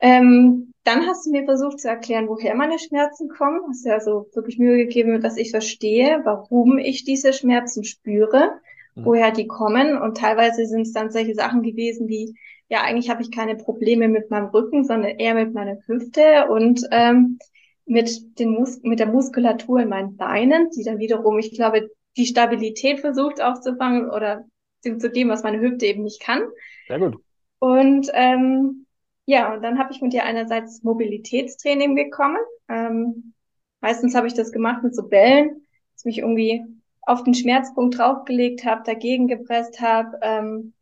Ähm, 0.00 0.72
dann 0.84 1.06
hast 1.06 1.26
du 1.26 1.30
mir 1.30 1.44
versucht 1.44 1.80
zu 1.80 1.88
erklären, 1.88 2.28
woher 2.28 2.54
meine 2.54 2.78
Schmerzen 2.78 3.28
kommen. 3.28 3.60
Hast 3.68 3.84
ja 3.84 4.00
so 4.00 4.28
wirklich 4.34 4.58
Mühe 4.58 4.76
gegeben, 4.78 5.20
dass 5.20 5.36
ich 5.36 5.50
verstehe, 5.50 6.20
warum 6.24 6.78
ich 6.78 7.04
diese 7.04 7.32
Schmerzen 7.32 7.84
spüre, 7.84 8.52
Mhm. 8.94 9.04
woher 9.04 9.30
die 9.32 9.46
kommen. 9.46 9.96
Und 9.98 10.16
teilweise 10.16 10.66
sind 10.66 10.82
es 10.82 10.92
dann 10.92 11.10
solche 11.10 11.34
Sachen 11.34 11.62
gewesen 11.62 12.08
wie, 12.08 12.34
ja, 12.68 12.82
eigentlich 12.82 13.10
habe 13.10 13.22
ich 13.22 13.30
keine 13.30 13.56
Probleme 13.56 14.08
mit 14.08 14.30
meinem 14.30 14.46
Rücken, 14.48 14.84
sondern 14.84 15.18
eher 15.18 15.34
mit 15.34 15.52
meiner 15.54 15.78
Hüfte 15.86 16.48
und 16.50 16.86
ähm, 16.90 17.38
mit 17.86 18.38
den 18.38 18.50
Mus 18.50 18.80
mit 18.82 18.98
der 19.00 19.06
Muskulatur 19.06 19.80
in 19.80 19.88
meinen 19.88 20.16
Beinen, 20.16 20.68
die 20.70 20.84
dann 20.84 20.98
wiederum, 20.98 21.38
ich 21.38 21.52
glaube, 21.52 21.90
die 22.16 22.26
Stabilität 22.26 23.00
versucht 23.00 23.40
aufzufangen 23.40 24.10
oder 24.10 24.44
dem 24.84 25.00
zu 25.00 25.10
geben, 25.10 25.30
was 25.30 25.42
meine 25.42 25.60
Hüfte 25.60 25.86
eben 25.86 26.02
nicht 26.02 26.20
kann. 26.20 26.42
Sehr 26.88 26.98
gut. 26.98 27.16
Und 27.58 28.10
ähm, 28.12 28.86
ja, 29.28 29.52
und 29.52 29.62
dann 29.62 29.78
habe 29.78 29.92
ich 29.92 30.00
mit 30.00 30.14
dir 30.14 30.24
einerseits 30.24 30.82
Mobilitätstraining 30.82 31.94
bekommen. 31.94 32.38
Ähm, 32.70 33.34
meistens 33.82 34.14
habe 34.14 34.26
ich 34.26 34.32
das 34.32 34.52
gemacht 34.52 34.82
mit 34.82 34.96
so 34.96 35.06
Bällen, 35.06 35.66
dass 35.92 36.00
ich 36.00 36.04
mich 36.06 36.18
irgendwie 36.20 36.64
auf 37.02 37.24
den 37.24 37.34
Schmerzpunkt 37.34 37.98
draufgelegt 37.98 38.64
habe, 38.64 38.84
dagegen 38.86 39.28
gepresst 39.28 39.82
habe, 39.82 40.18
ähm, 40.22 40.72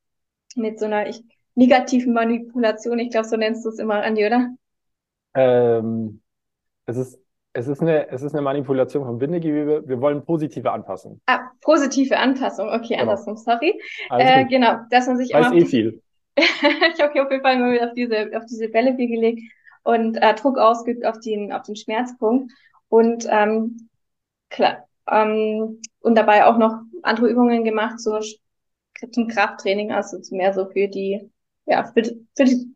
mit 0.54 0.78
so 0.78 0.84
einer 0.84 1.08
ich, 1.08 1.24
negativen 1.56 2.12
Manipulation. 2.12 3.00
Ich 3.00 3.10
glaube, 3.10 3.26
so 3.26 3.36
nennst 3.36 3.64
du 3.64 3.70
es 3.70 3.80
immer, 3.80 4.04
Andi, 4.04 4.24
oder? 4.24 4.50
Ähm, 5.34 6.20
es 6.86 6.96
ist, 6.98 7.18
es 7.52 7.66
ist 7.66 7.82
eine, 7.82 8.08
es 8.10 8.22
ist 8.22 8.32
eine 8.32 8.42
Manipulation 8.42 9.04
vom 9.04 9.18
Bindegewebe. 9.18 9.88
Wir 9.88 10.00
wollen 10.00 10.24
positive 10.24 10.70
Anpassung. 10.70 11.20
Ah, 11.26 11.50
positive 11.62 12.16
Anpassung. 12.16 12.68
Okay, 12.68 12.94
Genau. 12.94 13.02
andersrum, 13.02 13.36
sorry. 13.36 13.80
Äh, 14.18 14.44
genau, 14.44 14.76
dass 14.90 15.08
man 15.08 15.16
sich 15.16 15.32
immer 15.32 15.40
Weiß 15.40 15.48
auf 15.48 15.54
eh 15.54 15.64
viel. 15.64 16.02
ich 16.94 17.00
habe 17.00 17.12
mich 17.14 17.22
auf 17.22 17.30
jeden 17.30 17.42
Fall 17.42 17.58
mal 17.58 17.72
wieder 17.72 17.88
auf 17.88 17.94
diese, 17.94 18.30
auf 18.36 18.44
diese 18.46 18.68
Bälle 18.68 18.94
hier 18.96 19.08
gelegt 19.08 19.42
und 19.84 20.16
äh, 20.16 20.34
Druck 20.34 20.58
ausgeübt 20.58 21.04
auf 21.04 21.20
den, 21.20 21.52
auf 21.52 21.62
den 21.62 21.76
Schmerzpunkt 21.76 22.52
und 22.88 23.26
ähm, 23.30 23.88
klar, 24.50 24.86
ähm, 25.10 25.80
und 26.00 26.14
dabei 26.16 26.44
auch 26.46 26.58
noch 26.58 26.80
andere 27.02 27.28
Übungen 27.28 27.64
gemacht, 27.64 28.00
so 28.00 28.18
zum 29.10 29.28
Krafttraining, 29.28 29.92
also 29.92 30.18
mehr 30.30 30.52
so 30.52 30.66
für 30.66 30.88
die, 30.88 31.30
ja, 31.66 31.84
für, 31.84 32.02
für 32.36 32.44
die, 32.44 32.74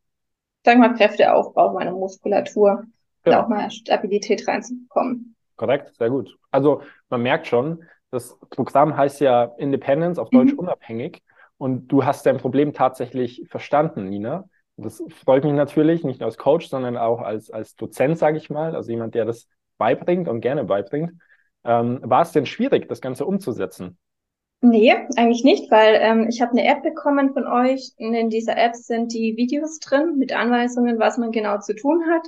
wir 0.64 0.76
mal, 0.76 0.94
Kräfteaufbau 0.94 1.72
meiner 1.72 1.92
Muskulatur, 1.92 2.84
Genau. 3.22 3.42
auch 3.42 3.48
mal 3.48 3.70
Stabilität 3.70 4.48
reinzubekommen. 4.48 5.36
Korrekt, 5.56 5.94
sehr 5.96 6.08
gut. 6.08 6.38
Also 6.50 6.82
man 7.10 7.22
merkt 7.22 7.46
schon, 7.46 7.84
das 8.10 8.36
Programm 8.50 8.96
heißt 8.96 9.20
ja 9.20 9.44
Independence, 9.58 10.18
auf 10.18 10.30
Deutsch 10.30 10.52
Mhm. 10.52 10.58
unabhängig. 10.58 11.22
Und 11.60 11.88
du 11.88 12.06
hast 12.06 12.24
dein 12.24 12.38
Problem 12.38 12.72
tatsächlich 12.72 13.44
verstanden, 13.50 14.08
Nina. 14.08 14.48
Das 14.78 15.04
freut 15.22 15.44
mich 15.44 15.52
natürlich, 15.52 16.04
nicht 16.04 16.18
nur 16.18 16.26
als 16.26 16.38
Coach, 16.38 16.70
sondern 16.70 16.96
auch 16.96 17.20
als, 17.20 17.50
als 17.50 17.76
Dozent, 17.76 18.16
sage 18.16 18.38
ich 18.38 18.48
mal, 18.48 18.74
also 18.74 18.90
jemand, 18.90 19.14
der 19.14 19.26
das 19.26 19.46
beibringt 19.76 20.26
und 20.26 20.40
gerne 20.40 20.64
beibringt. 20.64 21.12
Ähm, 21.62 22.00
war 22.02 22.22
es 22.22 22.32
denn 22.32 22.46
schwierig, 22.46 22.88
das 22.88 23.02
Ganze 23.02 23.26
umzusetzen? 23.26 23.98
Nee, 24.62 24.94
eigentlich 25.16 25.44
nicht, 25.44 25.70
weil 25.70 25.98
ähm, 26.00 26.28
ich 26.30 26.40
habe 26.40 26.52
eine 26.52 26.64
App 26.64 26.82
bekommen 26.82 27.34
von 27.34 27.46
euch 27.46 27.92
und 27.98 28.14
in 28.14 28.30
dieser 28.30 28.56
App 28.56 28.74
sind 28.74 29.12
die 29.12 29.36
Videos 29.36 29.80
drin 29.80 30.16
mit 30.16 30.32
Anweisungen, 30.32 30.98
was 30.98 31.18
man 31.18 31.30
genau 31.30 31.58
zu 31.58 31.74
tun 31.74 32.04
hat. 32.10 32.26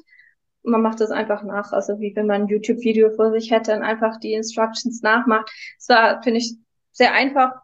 Man 0.63 0.83
macht 0.83 1.01
das 1.01 1.11
einfach 1.11 1.43
nach, 1.43 1.73
also 1.73 2.01
wie 2.01 2.15
wenn 2.15 2.27
man 2.27 2.43
ein 2.43 2.49
YouTube-Video 2.49 3.13
vor 3.13 3.31
sich 3.33 3.51
hätte 3.51 3.75
und 3.75 3.83
einfach 3.83 4.21
die 4.21 4.35
Instructions 4.35 5.01
nachmacht. 5.01 5.51
Es 5.79 5.89
war, 5.89 6.23
finde 6.23 6.41
ich, 6.41 6.55
sehr 6.93 7.15
einfach 7.15 7.62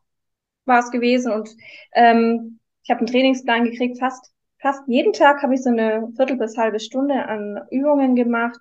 war 0.68 0.80
es 0.80 0.90
gewesen 0.90 1.32
und 1.32 1.50
ähm, 1.94 2.60
ich 2.84 2.90
habe 2.90 3.00
einen 3.00 3.08
Trainingsplan 3.08 3.64
gekriegt. 3.64 3.98
Fast, 3.98 4.32
fast 4.60 4.82
jeden 4.88 5.12
Tag 5.12 5.42
habe 5.42 5.54
ich 5.54 5.62
so 5.62 5.70
eine 5.70 6.08
Viertel 6.16 6.36
bis 6.36 6.56
halbe 6.56 6.80
Stunde 6.80 7.26
an 7.26 7.60
Übungen 7.70 8.14
gemacht 8.16 8.58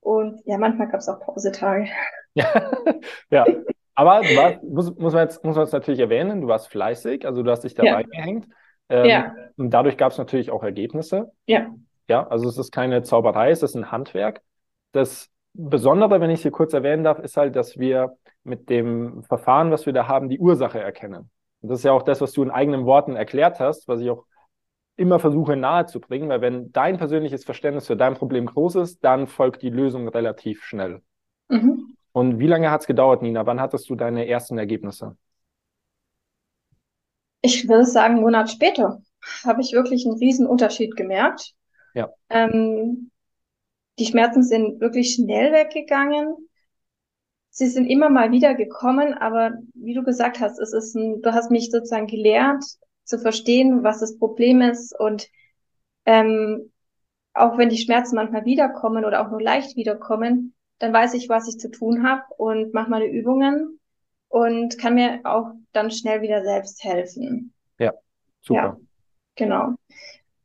und 0.00 0.40
ja, 0.46 0.58
manchmal 0.58 0.88
gab 0.88 1.00
es 1.00 1.08
auch 1.08 1.20
Pausetage. 1.20 1.88
Ja, 2.34 2.44
ja. 3.30 3.46
Aber 3.94 4.24
du 4.24 4.36
warst, 4.36 4.62
muss, 4.62 4.94
muss 4.96 5.14
man 5.14 5.22
jetzt, 5.26 5.42
muss 5.42 5.56
man 5.56 5.64
jetzt 5.64 5.72
natürlich 5.72 6.00
erwähnen, 6.00 6.42
du 6.42 6.48
warst 6.48 6.68
fleißig, 6.68 7.24
also 7.26 7.42
du 7.42 7.50
hast 7.50 7.60
dich 7.64 7.74
da 7.74 7.84
Ja. 7.84 7.94
reingehängt. 7.94 8.46
Ähm, 8.88 9.08
Ja. 9.08 9.34
Und 9.56 9.70
dadurch 9.70 9.96
gab 9.96 10.12
es 10.12 10.18
natürlich 10.18 10.50
auch 10.50 10.62
Ergebnisse. 10.62 11.32
Ja. 11.46 11.74
Ja, 12.08 12.26
also 12.28 12.48
es 12.48 12.58
ist 12.58 12.72
keine 12.72 13.02
Zauberei, 13.02 13.50
es 13.50 13.62
ist 13.62 13.74
ein 13.74 13.90
Handwerk. 13.90 14.42
Das 14.92 15.30
Besondere, 15.54 16.20
wenn 16.20 16.30
ich 16.30 16.36
es 16.40 16.42
hier 16.42 16.50
kurz 16.52 16.72
erwähnen 16.74 17.04
darf, 17.04 17.18
ist 17.18 17.36
halt, 17.36 17.56
dass 17.56 17.78
wir 17.78 18.16
mit 18.46 18.70
dem 18.70 19.22
Verfahren, 19.24 19.70
was 19.70 19.86
wir 19.86 19.92
da 19.92 20.08
haben, 20.08 20.28
die 20.28 20.38
Ursache 20.38 20.80
erkennen. 20.80 21.30
Und 21.60 21.68
das 21.68 21.80
ist 21.80 21.84
ja 21.84 21.92
auch 21.92 22.02
das, 22.02 22.20
was 22.20 22.32
du 22.32 22.42
in 22.42 22.50
eigenen 22.50 22.86
Worten 22.86 23.16
erklärt 23.16 23.60
hast, 23.60 23.88
was 23.88 24.00
ich 24.00 24.10
auch 24.10 24.24
immer 24.96 25.18
versuche 25.18 25.56
nahezubringen, 25.56 26.28
weil 26.28 26.40
wenn 26.40 26.72
dein 26.72 26.96
persönliches 26.96 27.44
Verständnis 27.44 27.86
für 27.86 27.96
dein 27.96 28.14
Problem 28.14 28.46
groß 28.46 28.76
ist, 28.76 29.04
dann 29.04 29.26
folgt 29.26 29.62
die 29.62 29.70
Lösung 29.70 30.08
relativ 30.08 30.64
schnell. 30.64 31.02
Mhm. 31.48 31.96
Und 32.12 32.38
wie 32.38 32.46
lange 32.46 32.70
hat 32.70 32.80
es 32.80 32.86
gedauert, 32.86 33.20
Nina? 33.20 33.44
Wann 33.44 33.60
hattest 33.60 33.90
du 33.90 33.94
deine 33.94 34.26
ersten 34.26 34.56
Ergebnisse? 34.56 35.16
Ich 37.42 37.68
würde 37.68 37.84
sagen, 37.84 38.14
einen 38.14 38.22
Monat 38.22 38.50
später 38.50 39.02
habe 39.44 39.60
ich 39.60 39.72
wirklich 39.72 40.06
einen 40.06 40.16
riesen 40.16 40.46
Unterschied 40.46 40.96
gemerkt. 40.96 41.52
Ja. 41.94 42.08
Ähm, 42.30 43.10
die 43.98 44.06
Schmerzen 44.06 44.42
sind 44.42 44.80
wirklich 44.80 45.14
schnell 45.14 45.52
weggegangen. 45.52 46.45
Sie 47.56 47.68
sind 47.68 47.86
immer 47.86 48.10
mal 48.10 48.32
wieder 48.32 48.54
gekommen, 48.54 49.14
aber 49.14 49.52
wie 49.72 49.94
du 49.94 50.02
gesagt 50.02 50.40
hast, 50.40 50.58
es 50.58 50.74
ist 50.74 50.94
ein, 50.94 51.22
du 51.22 51.32
hast 51.32 51.50
mich 51.50 51.70
sozusagen 51.70 52.06
gelernt 52.06 52.62
zu 53.04 53.18
verstehen, 53.18 53.82
was 53.82 54.00
das 54.00 54.18
Problem 54.18 54.60
ist 54.60 54.94
und 55.00 55.26
ähm, 56.04 56.70
auch 57.32 57.56
wenn 57.56 57.70
die 57.70 57.78
Schmerzen 57.78 58.16
manchmal 58.16 58.44
wiederkommen 58.44 59.06
oder 59.06 59.24
auch 59.24 59.30
nur 59.30 59.40
leicht 59.40 59.74
wiederkommen, 59.74 60.52
dann 60.80 60.92
weiß 60.92 61.14
ich, 61.14 61.30
was 61.30 61.48
ich 61.48 61.56
zu 61.56 61.70
tun 61.70 62.06
habe 62.06 62.24
und 62.36 62.74
mache 62.74 62.90
meine 62.90 63.06
Übungen 63.06 63.80
und 64.28 64.76
kann 64.76 64.94
mir 64.94 65.20
auch 65.24 65.52
dann 65.72 65.90
schnell 65.90 66.20
wieder 66.20 66.44
selbst 66.44 66.84
helfen. 66.84 67.54
Super. 68.42 68.60
Ja. 68.60 68.76
Genau. 69.36 69.76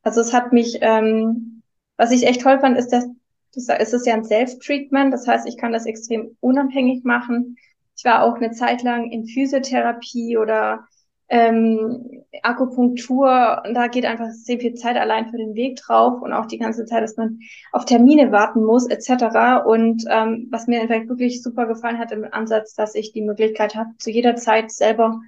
Also 0.01 0.22
es 0.22 0.32
hat 0.32 0.53
mich, 0.53 0.77
ähm, 0.80 1.62
was 1.98 2.12
ich 2.12 2.25
echt 2.25 2.39
toll 2.39 2.62
fand, 2.62 2.77
ist, 2.77 2.94
dass 2.94 3.06
das, 3.53 3.93
ist 3.93 4.05
ja 4.05 4.13
ein 4.13 4.24
Self-Treatment, 4.24 5.13
das 5.13 5.27
heißt, 5.27 5.48
ich 5.48 5.58
kann 5.58 5.74
das 5.74 5.86
extrem 5.86 6.36
unabhängig 6.39 7.03
machen. 7.03 7.58
Ich 7.98 8.05
war 8.05 8.24
auch 8.24 8.36
eine 8.36 8.51
Zeit 8.51 8.84
lang 8.84 9.12
in 9.12 9.25
Physiotherapie 9.25 10.38
oder 10.38 10.88
ähm, 11.31 12.24
Akupunktur 12.43 13.62
und 13.65 13.74
da 13.74 13.88
geht 13.88 14.05
einfach 14.05 14.29
sehr 14.31 14.60
viel 14.60 14.74
Zeit 14.74 14.98
allein 14.98 15.29
für 15.29 15.38
den 15.38 15.55
Weg 15.55 15.77
drauf 15.77 16.22
und 16.22 16.34
auch 16.34 16.46
die 16.46 16.58
ganze 16.58 16.86
Zeit, 16.86 17.03
dass 17.03 17.15
man 17.15 17.39
auf 17.72 17.86
Termine 17.86 18.34
warten 18.34 18.63
muss 18.65 18.86
etc. 18.88 19.65
Und 19.65 20.03
ähm, 20.10 20.48
was 20.51 20.67
mir 20.67 20.81
einfach 20.81 21.08
wirklich 21.08 21.41
super 21.41 21.67
gefallen 21.67 22.00
hat 22.00 22.12
im 22.12 22.25
Ansatz, 22.29 22.74
dass 22.74 22.96
ich 22.96 23.13
die 23.13 23.22
Möglichkeit 23.22 23.75
habe, 23.75 23.91
zu 23.98 24.12
jeder 24.12 24.36
Zeit 24.36 24.72
selber 24.72 25.22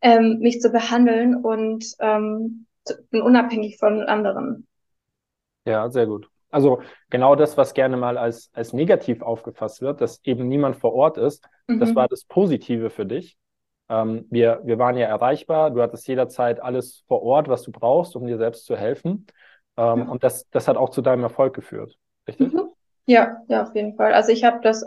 ähm, 0.00 0.38
mich 0.38 0.60
zu 0.60 0.70
behandeln 0.70 1.36
und 1.36 1.84
ähm, 2.00 2.66
bin 3.10 3.20
unabhängig 3.20 3.78
von 3.78 4.02
anderen. 4.02 4.66
Ja, 5.66 5.90
sehr 5.90 6.06
gut. 6.06 6.31
Also 6.52 6.82
genau 7.10 7.34
das, 7.36 7.56
was 7.56 7.74
gerne 7.74 7.96
mal 7.96 8.18
als, 8.18 8.50
als 8.54 8.72
negativ 8.74 9.22
aufgefasst 9.22 9.82
wird, 9.82 10.00
dass 10.00 10.20
eben 10.24 10.48
niemand 10.48 10.76
vor 10.76 10.94
Ort 10.94 11.18
ist, 11.18 11.48
das 11.78 11.90
Mhm. 11.90 11.96
war 11.96 12.08
das 12.08 12.24
Positive 12.26 12.90
für 12.90 13.06
dich. 13.06 13.38
Ähm, 13.88 14.26
wir, 14.30 14.60
wir 14.64 14.78
waren 14.78 14.96
ja 14.96 15.06
erreichbar, 15.08 15.70
du 15.70 15.82
hattest 15.82 16.06
jederzeit 16.08 16.60
alles 16.62 17.04
vor 17.08 17.22
Ort, 17.22 17.48
was 17.48 17.62
du 17.62 17.72
brauchst, 17.72 18.16
um 18.16 18.26
dir 18.26 18.38
selbst 18.38 18.66
zu 18.66 18.76
helfen. 18.76 19.26
Ähm, 19.76 20.00
Ja. 20.00 20.04
Und 20.08 20.24
das, 20.24 20.48
das 20.50 20.68
hat 20.68 20.76
auch 20.76 20.90
zu 20.90 21.02
deinem 21.02 21.22
Erfolg 21.24 21.54
geführt, 21.54 21.98
richtig? 22.28 22.52
Mhm. 22.54 22.70
Ja, 23.06 23.38
ja, 23.48 23.62
auf 23.64 23.74
jeden 23.74 23.96
Fall. 23.96 24.12
Also 24.14 24.30
ich 24.32 24.44
habe 24.44 24.60
das 24.62 24.84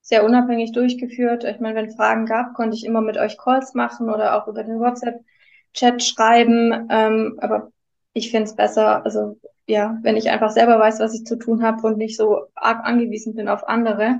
sehr 0.00 0.24
unabhängig 0.24 0.72
durchgeführt. 0.72 1.44
Ich 1.44 1.60
meine, 1.60 1.76
wenn 1.76 1.90
Fragen 1.96 2.26
gab, 2.26 2.54
konnte 2.54 2.76
ich 2.76 2.84
immer 2.84 3.00
mit 3.00 3.16
euch 3.16 3.38
Calls 3.38 3.74
machen 3.74 4.10
oder 4.10 4.36
auch 4.36 4.48
über 4.48 4.64
den 4.64 4.80
WhatsApp-Chat 4.80 6.02
schreiben. 6.02 6.88
Ähm, 6.90 7.38
aber 7.40 7.70
ich 8.12 8.30
finde 8.30 8.44
es 8.44 8.56
besser, 8.56 9.04
also 9.04 9.38
ja, 9.66 9.98
wenn 10.02 10.16
ich 10.16 10.30
einfach 10.30 10.50
selber 10.50 10.78
weiß, 10.78 11.00
was 11.00 11.14
ich 11.14 11.24
zu 11.24 11.36
tun 11.36 11.62
habe 11.62 11.86
und 11.86 11.96
nicht 11.96 12.16
so 12.16 12.46
arg 12.54 12.84
angewiesen 12.84 13.34
bin 13.34 13.48
auf 13.48 13.66
andere. 13.66 14.18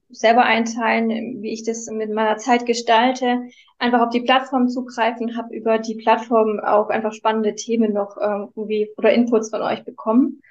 selber 0.09 0.43
einteilen, 0.43 1.41
wie 1.41 1.51
ich 1.51 1.63
das 1.63 1.87
mit 1.87 2.11
meiner 2.11 2.37
Zeit 2.37 2.65
gestalte, 2.65 3.43
einfach 3.79 4.01
auf 4.01 4.09
die 4.09 4.21
Plattform 4.21 4.69
zugreifen, 4.69 5.35
habe 5.35 5.55
über 5.55 5.79
die 5.79 5.95
Plattform 5.95 6.59
auch 6.59 6.89
einfach 6.89 7.13
spannende 7.13 7.55
Themen 7.55 7.93
noch 7.93 8.17
irgendwie 8.17 8.91
oder 8.97 9.11
Inputs 9.13 9.49
von 9.49 9.61
euch 9.61 9.83
bekommen. 9.83 10.41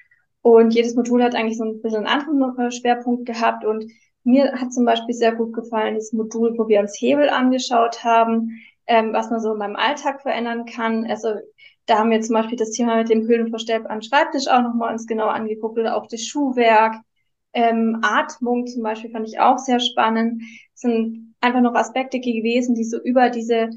Und 0.43 0.75
jedes 0.75 0.97
Modul 0.97 1.23
hat 1.23 1.35
eigentlich 1.35 1.57
so 1.57 1.65
ein 1.65 1.81
bisschen 1.81 2.07
einen 2.07 2.21
anderen 2.21 2.73
Schwerpunkt 2.73 3.27
gehabt 3.27 3.65
und 3.65 3.91
mir 4.25 4.53
hat 4.53 4.73
zum 4.73 4.85
Beispiel 4.85 5.15
sehr 5.15 5.35
gut 5.35 5.53
gefallen 5.53 5.95
das 5.95 6.12
Modul, 6.12 6.57
wo 6.59 6.69
wir 6.69 6.81
uns 6.81 7.01
Hebel 7.01 7.29
angeschaut 7.29 8.05
haben, 8.05 8.61
ähm, 8.87 9.12
was 9.12 9.31
man 9.31 9.41
so 9.41 9.53
in 9.53 9.59
meinem 9.59 9.77
Alltag 9.77 10.23
verändern 10.23 10.65
kann. 10.65 11.07
Also 11.07 11.35
da 11.87 11.99
haben 11.99 12.11
wir 12.11 12.21
zum 12.21 12.35
Beispiel 12.35 12.59
das 12.59 12.71
Thema 12.71 12.97
mit 12.97 13.11
dem 13.11 13.27
Höhlenverstellb 13.27 13.89
am 13.91 14.03
Schreibtisch 14.03 14.49
auch 14.49 14.62
nochmal 14.62 14.93
uns 14.93 15.07
genau 15.07 15.27
angeguckt 15.27 15.79
oder 15.79 15.97
auch 15.97 16.07
das 16.07 16.23
Schuhwerk. 16.23 16.97
Ähm, 17.54 17.99
Atmung 18.02 18.66
zum 18.66 18.82
Beispiel 18.82 19.11
fand 19.11 19.28
ich 19.28 19.38
auch 19.38 19.59
sehr 19.59 19.80
spannend. 19.80 20.42
Das 20.73 20.80
sind 20.80 21.35
einfach 21.40 21.61
noch 21.61 21.75
Aspekte 21.75 22.21
gewesen, 22.21 22.75
die 22.75 22.85
so 22.85 22.99
über 23.02 23.30
diese 23.30 23.71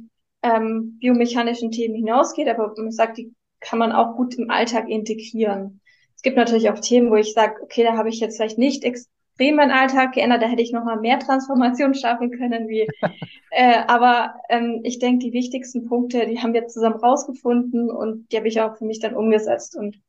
ähm, 0.43 0.97
biomechanischen 0.99 1.71
Themen 1.71 1.95
hinausgeht, 1.95 2.47
aber 2.47 2.73
man 2.77 2.91
sagt, 2.91 3.17
die 3.17 3.33
kann 3.59 3.79
man 3.79 3.91
auch 3.91 4.15
gut 4.15 4.35
im 4.35 4.49
Alltag 4.49 4.87
integrieren. 4.89 5.81
Es 6.15 6.21
gibt 6.21 6.37
natürlich 6.37 6.69
auch 6.69 6.79
Themen, 6.79 7.09
wo 7.09 7.15
ich 7.15 7.33
sage, 7.33 7.61
okay, 7.63 7.83
da 7.83 7.97
habe 7.97 8.09
ich 8.09 8.19
jetzt 8.19 8.37
vielleicht 8.37 8.59
nicht 8.59 8.83
extrem 8.83 9.55
meinen 9.55 9.71
Alltag 9.71 10.13
geändert, 10.13 10.43
da 10.43 10.47
hätte 10.47 10.61
ich 10.61 10.71
noch 10.71 10.85
mal 10.85 10.99
mehr 10.99 11.19
Transformation 11.19 11.95
schaffen 11.95 12.31
können, 12.31 12.67
wie, 12.67 12.87
äh, 13.51 13.79
aber 13.87 14.35
ähm, 14.49 14.81
ich 14.83 14.99
denke, 14.99 15.25
die 15.25 15.33
wichtigsten 15.33 15.87
Punkte, 15.87 16.27
die 16.27 16.39
haben 16.39 16.53
wir 16.53 16.67
zusammen 16.67 16.97
rausgefunden 16.97 17.89
und 17.89 18.31
die 18.31 18.37
habe 18.37 18.47
ich 18.47 18.61
auch 18.61 18.77
für 18.77 18.85
mich 18.85 18.99
dann 18.99 19.15
umgesetzt 19.15 19.75
und 19.75 19.99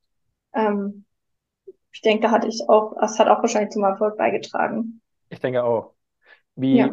ähm, 0.54 1.05
ich 1.96 2.02
denke, 2.02 2.30
hatte 2.30 2.46
ich 2.46 2.68
auch, 2.68 2.94
das 3.00 3.18
hat 3.18 3.26
auch 3.28 3.40
wahrscheinlich 3.40 3.70
zum 3.70 3.82
Erfolg 3.82 4.18
beigetragen. 4.18 5.00
Ich 5.30 5.40
denke 5.40 5.64
auch. 5.64 5.94
Wie, 6.54 6.76
ja. 6.76 6.92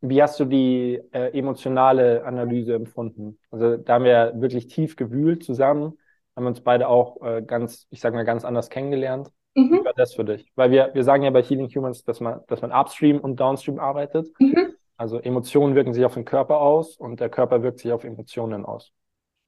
wie 0.00 0.22
hast 0.22 0.38
du 0.38 0.44
die 0.44 1.00
äh, 1.10 1.36
emotionale 1.36 2.24
Analyse 2.24 2.74
empfunden? 2.74 3.36
Also 3.50 3.76
da 3.76 3.94
haben 3.94 4.04
wir 4.04 4.32
wirklich 4.36 4.68
tief 4.68 4.94
gewühlt 4.94 5.42
zusammen, 5.42 5.98
haben 6.36 6.46
uns 6.46 6.60
beide 6.60 6.86
auch 6.86 7.20
äh, 7.22 7.42
ganz, 7.42 7.88
ich 7.90 8.00
sag 8.00 8.14
mal, 8.14 8.24
ganz 8.24 8.44
anders 8.44 8.70
kennengelernt. 8.70 9.32
Mhm. 9.56 9.80
Wie 9.80 9.84
war 9.84 9.92
das 9.96 10.14
für 10.14 10.24
dich? 10.24 10.52
Weil 10.54 10.70
wir, 10.70 10.92
wir 10.94 11.02
sagen 11.02 11.24
ja 11.24 11.30
bei 11.30 11.42
Healing 11.42 11.68
Humans, 11.74 12.04
dass 12.04 12.20
man, 12.20 12.42
dass 12.46 12.62
man 12.62 12.70
upstream 12.70 13.18
und 13.18 13.40
downstream 13.40 13.80
arbeitet. 13.80 14.28
Mhm. 14.38 14.74
Also 14.96 15.18
Emotionen 15.18 15.74
wirken 15.74 15.94
sich 15.94 16.04
auf 16.04 16.14
den 16.14 16.24
Körper 16.24 16.60
aus 16.60 16.96
und 16.96 17.18
der 17.18 17.28
Körper 17.28 17.64
wirkt 17.64 17.80
sich 17.80 17.90
auf 17.90 18.04
Emotionen 18.04 18.64
aus. 18.64 18.92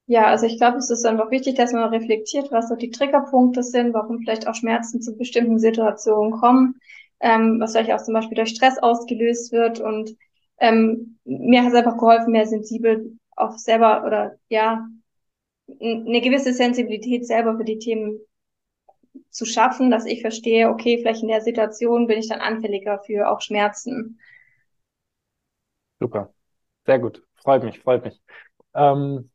Ja, 0.07 0.27
also 0.27 0.47
ich 0.47 0.57
glaube, 0.59 0.79
es 0.79 0.91
ist 0.91 1.05
einfach 1.05 1.31
wichtig, 1.31 1.57
dass 1.57 1.73
man 1.73 1.89
reflektiert, 1.91 2.53
was 2.53 2.69
so 2.69 2.77
die 2.77 2.91
Triggerpunkte 2.91 3.63
sind, 3.63 3.93
warum 3.93 4.21
vielleicht 4.21 4.47
auch 4.47 4.55
Schmerzen 4.55 5.03
zu 5.03 5.17
bestimmten 5.17 5.59
Situationen 5.59 6.33
kommen, 6.33 6.81
ähm, 7.21 7.59
was 7.61 7.73
vielleicht 7.73 7.91
auch 7.93 8.03
zum 8.03 8.15
Beispiel 8.15 8.37
durch 8.37 8.51
Stress 8.51 8.79
ausgelöst 8.79 9.51
wird. 9.53 9.81
Und 9.81 10.17
ähm, 10.59 11.19
mir 11.25 11.63
hat 11.63 11.73
es 11.73 11.75
einfach 11.75 11.99
geholfen, 11.99 12.33
mehr 12.33 12.47
sensibel 12.47 13.19
auf 13.35 13.59
selber 13.59 14.05
oder 14.07 14.37
ja, 14.49 14.87
eine 15.81 16.21
gewisse 16.21 16.53
Sensibilität 16.53 17.27
selber 17.27 17.57
für 17.57 17.65
die 17.65 17.79
Themen 17.79 18.21
zu 19.31 19.45
schaffen, 19.45 19.91
dass 19.91 20.07
ich 20.07 20.21
verstehe, 20.21 20.69
okay, 20.69 20.99
vielleicht 20.99 21.23
in 21.23 21.29
der 21.29 21.41
Situation 21.41 22.07
bin 22.07 22.19
ich 22.19 22.29
dann 22.29 22.41
anfälliger 22.41 23.01
für 23.01 23.29
auch 23.29 23.41
Schmerzen. 23.41 24.21
Super. 26.01 26.33
Sehr 26.85 26.99
gut. 27.01 27.23
Freut 27.37 27.65
mich, 27.65 27.81
freut 27.81 28.05
mich. 28.05 28.21
Ähm, 28.75 29.31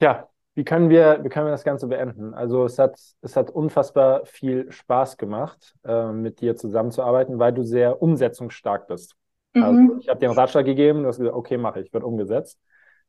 ja, 0.00 0.28
wie 0.54 0.64
können 0.64 0.90
wir, 0.90 1.20
wie 1.22 1.28
können 1.28 1.46
wir 1.46 1.52
das 1.52 1.64
Ganze 1.64 1.86
beenden? 1.86 2.34
Also 2.34 2.64
es 2.64 2.78
hat, 2.78 2.98
es 3.22 3.36
hat 3.36 3.50
unfassbar 3.50 4.26
viel 4.26 4.70
Spaß 4.70 5.16
gemacht, 5.16 5.74
äh, 5.84 6.10
mit 6.12 6.40
dir 6.40 6.56
zusammenzuarbeiten, 6.56 7.38
weil 7.38 7.52
du 7.52 7.62
sehr 7.62 8.02
umsetzungsstark 8.02 8.88
bist. 8.88 9.14
Mhm. 9.54 9.62
Also 9.62 9.98
ich 10.00 10.08
habe 10.08 10.20
dir 10.20 10.28
einen 10.28 10.38
Ratschlag 10.38 10.64
gegeben, 10.64 11.02
du 11.02 11.08
hast 11.08 11.18
gesagt, 11.18 11.36
okay, 11.36 11.56
mache 11.56 11.80
ich, 11.80 11.92
wird 11.92 12.04
umgesetzt. 12.04 12.58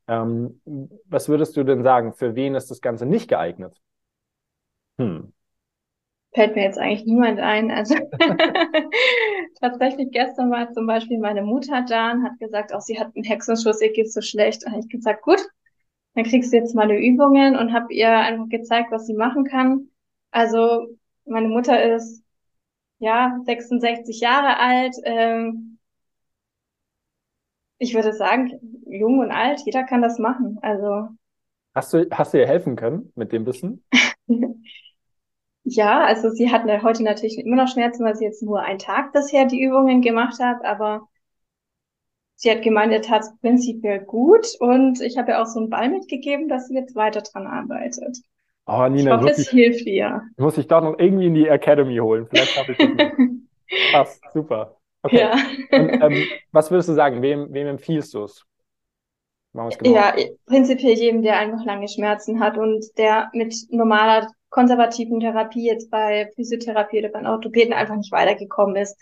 Ähm, 0.07 0.61
was 1.05 1.29
würdest 1.29 1.55
du 1.57 1.63
denn 1.63 1.83
sagen, 1.83 2.13
für 2.13 2.35
wen 2.35 2.55
ist 2.55 2.69
das 2.69 2.81
Ganze 2.81 3.05
nicht 3.05 3.27
geeignet? 3.27 3.79
Hm. 4.97 5.33
Fällt 6.33 6.55
mir 6.55 6.63
jetzt 6.63 6.77
eigentlich 6.77 7.05
niemand 7.05 7.39
ein. 7.39 7.71
Also 7.71 7.95
tatsächlich 9.61 10.11
gestern 10.11 10.51
war 10.51 10.71
zum 10.71 10.87
Beispiel 10.87 11.19
meine 11.19 11.41
Mutter 11.41 11.85
da 11.87 12.11
und 12.11 12.23
hat 12.23 12.39
gesagt, 12.39 12.73
auch 12.73 12.81
sie 12.81 12.99
hat 12.99 13.11
einen 13.15 13.23
Hexenschuss, 13.23 13.81
ihr 13.81 13.91
geht 13.91 14.11
so 14.11 14.21
schlecht. 14.21 14.65
Und 14.65 14.75
ich 14.75 14.89
gesagt, 14.89 15.23
gut, 15.23 15.41
dann 16.13 16.25
kriegst 16.25 16.51
du 16.51 16.57
jetzt 16.57 16.75
meine 16.75 16.97
Übungen 16.97 17.55
und 17.55 17.73
habe 17.73 17.93
ihr 17.93 18.11
einfach 18.11 18.49
gezeigt, 18.49 18.91
was 18.91 19.07
sie 19.07 19.13
machen 19.13 19.45
kann. 19.45 19.89
Also 20.31 20.87
meine 21.25 21.47
Mutter 21.47 21.81
ist 21.95 22.23
ja 22.99 23.39
66 23.45 24.19
Jahre 24.19 24.57
alt. 24.57 24.95
Ähm, 25.03 25.79
ich 27.77 27.95
würde 27.95 28.13
sagen, 28.13 28.51
jung 28.85 29.19
und 29.19 29.31
alt, 29.31 29.61
jeder 29.65 29.83
kann 29.83 30.01
das 30.01 30.19
machen. 30.19 30.59
Also 30.61 31.07
hast 31.73 31.93
du 31.93 32.07
hast 32.11 32.33
du 32.33 32.39
ihr 32.39 32.47
helfen 32.47 32.75
können 32.75 33.11
mit 33.15 33.31
dem 33.31 33.45
Wissen? 33.45 33.83
ja, 35.63 36.03
also 36.03 36.29
sie 36.29 36.51
hat 36.51 36.63
heute 36.83 37.03
natürlich 37.03 37.39
immer 37.39 37.55
noch 37.55 37.69
Schmerzen, 37.69 38.03
weil 38.03 38.15
sie 38.15 38.25
jetzt 38.25 38.43
nur 38.43 38.61
einen 38.61 38.79
Tag 38.79 39.13
bisher 39.13 39.45
die 39.45 39.63
Übungen 39.63 40.01
gemacht 40.01 40.39
hat, 40.39 40.63
aber 40.65 41.07
sie 42.41 42.49
hat 42.49 42.63
gemeint, 42.63 42.91
er 42.91 43.03
tat 43.03 43.25
prinzipiell 43.41 43.99
gut 43.99 44.47
und 44.59 44.99
ich 44.99 45.17
habe 45.17 45.31
ihr 45.31 45.41
auch 45.41 45.45
so 45.45 45.59
einen 45.59 45.69
Ball 45.69 45.89
mitgegeben, 45.89 46.49
dass 46.49 46.67
sie 46.67 46.75
jetzt 46.75 46.95
weiter 46.95 47.21
dran 47.21 47.45
arbeitet. 47.45 48.17
Oh, 48.65 48.87
Nina, 48.87 49.15
ich 49.15 49.21
hoffe, 49.21 49.29
es 49.29 49.49
hilft 49.49 49.85
ihr. 49.85 50.23
Muss 50.37 50.57
ich 50.57 50.67
doch 50.67 50.81
noch 50.81 50.97
irgendwie 50.97 51.27
in 51.27 51.35
die 51.35 51.47
Academy 51.47 51.97
holen. 51.97 52.27
Vielleicht 52.27 52.57
habe 52.57 52.71
ich 52.71 52.77
das 52.79 52.89
noch. 52.89 53.27
Passt, 53.91 54.21
super. 54.33 54.77
Okay. 55.03 55.19
Ja. 55.19 55.33
Und, 55.71 56.01
ähm, 56.01 56.23
was 56.51 56.71
würdest 56.71 56.89
du 56.89 56.93
sagen? 56.93 57.21
Wem, 57.21 57.53
wem 57.53 57.67
empfiehlst 57.67 58.13
du 58.13 58.23
es? 58.23 58.43
Genau. 59.53 59.69
Ja, 59.83 60.15
prinzipiell 60.45 60.97
jedem, 60.97 61.21
der 61.21 61.37
einfach 61.37 61.63
lange 61.65 61.87
Schmerzen 61.89 62.39
hat 62.39 62.57
und 62.57 62.85
der 62.97 63.29
mit 63.33 63.53
normaler 63.69 64.31
konservativen 64.49 65.19
Therapie 65.19 65.67
jetzt 65.67 65.91
bei 65.91 66.31
Physiotherapie 66.35 66.99
oder 66.99 67.09
bei 67.09 67.27
Orthopäden 67.27 67.73
einfach 67.73 67.95
nicht 67.95 68.11
weitergekommen 68.11 68.77
ist 68.77 68.97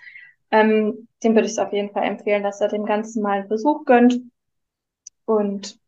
ähm, 0.52 1.08
dem 1.24 1.36
würde 1.36 1.46
ich 1.46 1.54
es 1.54 1.60
auf 1.60 1.74
jeden 1.74 1.92
Fall 1.92 2.04
empfehlen, 2.04 2.44
dass 2.44 2.62
er 2.62 2.70
dem 2.70 2.86
Ganzen 2.86 3.22
mal 3.22 3.40
einen 3.40 3.48
Versuch 3.48 3.86
gönnt. 3.86 4.22
Und 5.26 5.80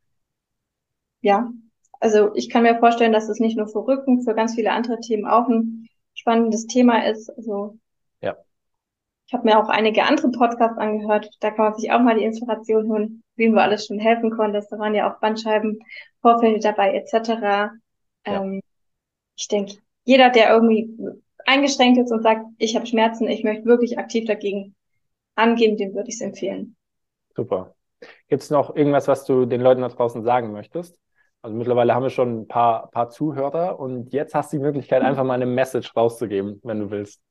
ja, 1.22 1.52
also 2.00 2.34
ich 2.36 2.50
kann 2.50 2.64
mir 2.64 2.80
vorstellen, 2.80 3.14
dass 3.14 3.30
es 3.30 3.40
nicht 3.40 3.58
nur 3.58 3.68
für 3.68 3.88
Rücken, 3.88 4.24
für 4.24 4.34
ganz 4.36 4.56
viele 4.56 4.72
andere 4.72 5.00
Themen 5.00 5.26
auch 5.26 5.48
ein 5.48 5.88
spannendes 6.14 6.68
Thema 6.68 7.06
ist. 7.06 7.30
Also 7.30 7.78
ja. 8.22 8.36
ich 9.28 9.34
habe 9.34 9.46
mir 9.46 9.60
auch 9.60 9.70
einige 9.70 10.04
andere 10.04 10.30
Podcasts 10.30 10.78
angehört. 10.78 11.30
Da 11.40 11.52
kann 11.52 11.66
man 11.66 11.76
sich 11.76 11.92
auch 11.92 12.02
mal 12.02 12.18
die 12.18 12.26
Inspiration 12.26 12.88
holen, 12.88 13.24
wem 13.36 13.54
du 13.54 13.62
alles 13.62 13.86
schon 13.86 14.00
helfen 14.00 14.32
konntest. 14.32 14.72
Da 14.72 14.80
waren 14.80 14.96
ja 14.96 15.12
auch 15.12 15.20
Bandscheiben, 15.20 15.80
Vorfälle 16.22 16.60
dabei 16.60 16.94
etc. 16.96 17.30
Ja. 17.30 17.72
Ähm, 18.26 18.62
ich 19.38 19.48
denke, 19.48 19.78
jeder, 20.04 20.30
der 20.30 20.52
irgendwie 20.52 20.96
eingeschränkt 21.52 22.00
ist 22.00 22.12
und 22.12 22.24
sagt, 22.24 22.46
ich 22.58 22.76
habe 22.76 22.86
Schmerzen, 22.86 23.28
ich 23.28 23.44
möchte 23.44 23.66
wirklich 23.66 24.00
aktiv 24.00 24.26
dagegen 24.26 24.76
angehen, 25.36 25.78
dem 25.78 25.94
würde 25.94 26.10
ich 26.10 26.16
es 26.16 26.22
empfehlen. 26.22 26.76
Super. 27.36 27.76
Gibt 28.28 28.42
es 28.42 28.50
noch 28.50 28.76
irgendwas, 28.76 29.08
was 29.08 29.26
du 29.26 29.46
den 29.46 29.62
Leuten 29.62 29.82
da 29.82 29.90
draußen 29.90 30.24
sagen 30.24 30.52
möchtest? 30.52 30.98
Also 31.42 31.56
mittlerweile 31.56 31.96
haben 31.96 32.04
wir 32.04 32.10
schon 32.10 32.42
ein 32.42 32.48
paar, 32.48 32.90
paar 32.92 33.10
Zuhörer 33.10 33.80
und 33.80 34.14
jetzt 34.14 34.36
hast 34.36 34.54
du 34.54 34.58
die 34.58 34.64
Möglichkeit, 34.64 35.02
einfach 35.02 35.24
mal 35.24 35.34
eine 35.34 35.48
Message 35.48 35.96
rauszugeben, 35.96 36.60
wenn 36.64 36.80
du 36.80 36.92
willst. 36.92 37.22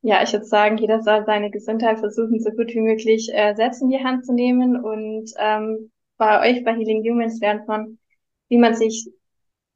Ja, 0.00 0.22
ich 0.22 0.32
würde 0.32 0.46
sagen, 0.46 0.78
jeder 0.78 1.00
soll 1.00 1.24
seine 1.26 1.50
Gesundheit 1.50 2.00
versuchen, 2.00 2.40
so 2.40 2.50
gut 2.50 2.74
wie 2.74 2.80
möglich 2.80 3.30
äh, 3.32 3.54
selbst 3.54 3.82
in 3.82 3.90
die 3.90 4.02
Hand 4.02 4.26
zu 4.26 4.32
nehmen. 4.32 4.82
Und 4.82 5.32
ähm, 5.38 5.92
bei 6.16 6.40
euch, 6.40 6.64
bei 6.64 6.74
Healing 6.74 7.04
Humans, 7.04 7.40
lernt 7.40 7.68
man, 7.68 7.98
wie 8.48 8.58
man 8.58 8.74
sich 8.74 9.08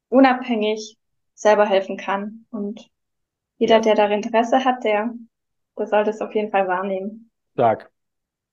unabhängig 0.09 0.97
selber 1.33 1.65
helfen 1.65 1.95
kann. 1.95 2.45
Und 2.49 2.89
jeder, 3.57 3.79
der 3.79 3.95
darin 3.95 4.23
Interesse 4.23 4.63
hat, 4.63 4.83
der, 4.83 5.13
der 5.77 5.87
soll 5.87 6.03
das 6.03 6.21
auf 6.21 6.33
jeden 6.33 6.51
Fall 6.51 6.67
wahrnehmen. 6.67 7.31
Stark. 7.53 7.91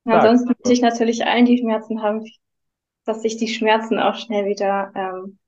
Ansonsten 0.06 0.48
wünsche 0.48 0.72
ich 0.72 0.82
natürlich 0.82 1.26
allen, 1.26 1.46
die 1.46 1.58
Schmerzen 1.58 2.02
haben, 2.02 2.24
dass 3.04 3.22
sich 3.22 3.36
die 3.36 3.48
Schmerzen 3.48 3.98
auch 3.98 4.14
schnell 4.14 4.46
wieder 4.46 4.92
ähm, 4.94 5.38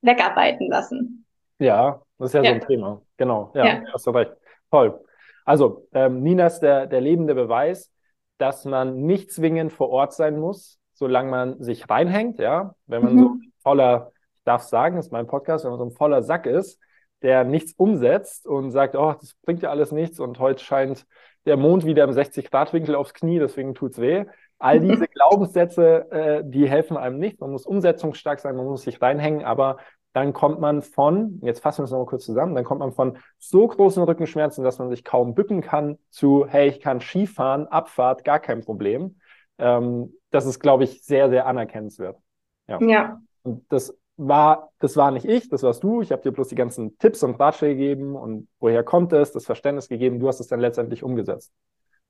wegarbeiten 0.00 0.68
lassen. 0.68 1.26
Ja, 1.58 2.02
das 2.18 2.30
ist 2.30 2.34
ja, 2.34 2.42
ja. 2.42 2.50
so 2.50 2.54
ein 2.54 2.66
Thema. 2.66 3.02
Genau, 3.16 3.52
ja, 3.54 3.66
ja, 3.66 3.82
hast 3.92 4.06
du 4.06 4.10
recht. 4.10 4.32
Toll. 4.70 5.00
Also, 5.44 5.88
ähm, 5.92 6.22
Nina 6.22 6.46
ist 6.46 6.60
der, 6.60 6.86
der 6.86 7.00
lebende 7.00 7.34
Beweis, 7.34 7.92
dass 8.38 8.64
man 8.64 9.02
nicht 9.02 9.32
zwingend 9.32 9.72
vor 9.72 9.90
Ort 9.90 10.14
sein 10.14 10.38
muss, 10.38 10.78
solange 10.94 11.30
man 11.30 11.62
sich 11.62 11.88
reinhängt, 11.90 12.38
ja. 12.38 12.74
Wenn 12.86 13.02
man 13.02 13.14
mhm. 13.14 13.18
so 13.18 13.34
voller, 13.62 14.12
ich 14.36 14.44
darf 14.44 14.62
sagen, 14.62 14.96
das 14.96 15.06
ist 15.06 15.12
mein 15.12 15.26
Podcast, 15.26 15.64
wenn 15.64 15.72
man 15.72 15.78
so 15.78 15.86
ein 15.86 15.92
voller 15.92 16.22
Sack 16.22 16.46
ist, 16.46 16.80
der 17.22 17.44
nichts 17.44 17.72
umsetzt 17.72 18.46
und 18.46 18.70
sagt, 18.70 18.96
oh, 18.96 19.14
das 19.20 19.34
bringt 19.42 19.62
ja 19.62 19.70
alles 19.70 19.92
nichts 19.92 20.20
und 20.20 20.38
heute 20.38 20.62
scheint 20.62 21.06
der 21.46 21.56
Mond 21.56 21.84
wieder 21.84 22.04
im 22.04 22.10
60-Grad-Winkel 22.10 22.94
aufs 22.94 23.14
Knie, 23.14 23.38
deswegen 23.38 23.74
tut's 23.74 24.00
weh. 24.00 24.24
All 24.58 24.78
diese 24.78 25.08
Glaubenssätze, 25.08 26.10
äh, 26.10 26.42
die 26.44 26.68
helfen 26.68 26.98
einem 26.98 27.18
nicht. 27.18 27.40
Man 27.40 27.50
muss 27.50 27.64
umsetzungsstark 27.64 28.40
sein, 28.40 28.56
man 28.56 28.66
muss 28.66 28.82
sich 28.82 29.00
reinhängen, 29.00 29.42
aber 29.42 29.78
dann 30.12 30.32
kommt 30.32 30.60
man 30.60 30.82
von, 30.82 31.40
jetzt 31.42 31.60
fassen 31.60 31.80
wir 31.80 31.84
es 31.84 31.90
nochmal 31.92 32.06
kurz 32.06 32.24
zusammen, 32.24 32.54
dann 32.54 32.64
kommt 32.64 32.80
man 32.80 32.92
von 32.92 33.18
so 33.38 33.66
großen 33.66 34.02
Rückenschmerzen, 34.02 34.64
dass 34.64 34.78
man 34.78 34.90
sich 34.90 35.04
kaum 35.04 35.34
bücken 35.34 35.60
kann, 35.60 35.98
zu, 36.10 36.46
hey, 36.46 36.68
ich 36.68 36.80
kann 36.80 37.00
Skifahren, 37.00 37.68
Abfahrt, 37.68 38.24
gar 38.24 38.40
kein 38.40 38.62
Problem. 38.62 39.20
Ähm, 39.58 40.14
das 40.30 40.46
ist, 40.46 40.60
glaube 40.60 40.84
ich, 40.84 41.04
sehr, 41.04 41.30
sehr 41.30 41.46
anerkennenswert. 41.46 42.18
Ja. 42.66 42.80
ja. 42.82 43.20
Und 43.42 43.64
das 43.72 43.96
war, 44.20 44.70
das 44.78 44.96
war 44.96 45.10
nicht 45.10 45.24
ich, 45.24 45.48
das 45.48 45.62
warst 45.62 45.82
du. 45.82 46.02
Ich 46.02 46.12
habe 46.12 46.22
dir 46.22 46.32
bloß 46.32 46.48
die 46.48 46.54
ganzen 46.54 46.98
Tipps 46.98 47.22
und 47.22 47.40
Ratschläge 47.40 47.76
gegeben 47.76 48.16
und 48.16 48.48
woher 48.58 48.84
kommt 48.84 49.12
es, 49.12 49.32
das 49.32 49.46
Verständnis 49.46 49.88
gegeben. 49.88 50.20
Du 50.20 50.28
hast 50.28 50.40
es 50.40 50.46
dann 50.46 50.60
letztendlich 50.60 51.02
umgesetzt. 51.02 51.52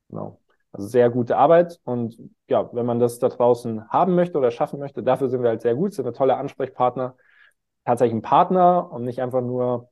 Genau. 0.09 0.39
Also 0.73 0.87
sehr 0.87 1.09
gute 1.09 1.37
Arbeit. 1.37 1.79
Und 1.85 2.17
ja, 2.47 2.69
wenn 2.73 2.85
man 2.85 2.99
das 2.99 3.19
da 3.19 3.29
draußen 3.29 3.89
haben 3.89 4.15
möchte 4.15 4.37
oder 4.37 4.51
schaffen 4.51 4.79
möchte, 4.79 5.03
dafür 5.03 5.29
sind 5.29 5.41
wir 5.41 5.49
halt 5.49 5.61
sehr 5.61 5.75
gut, 5.75 5.93
sind 5.93 6.05
wir 6.05 6.13
tolle 6.13 6.35
Ansprechpartner. 6.35 7.15
Tatsächlich 7.85 8.15
ein 8.15 8.21
Partner 8.21 8.91
und 8.91 9.05
nicht 9.05 9.21
einfach 9.21 9.41
nur, 9.41 9.89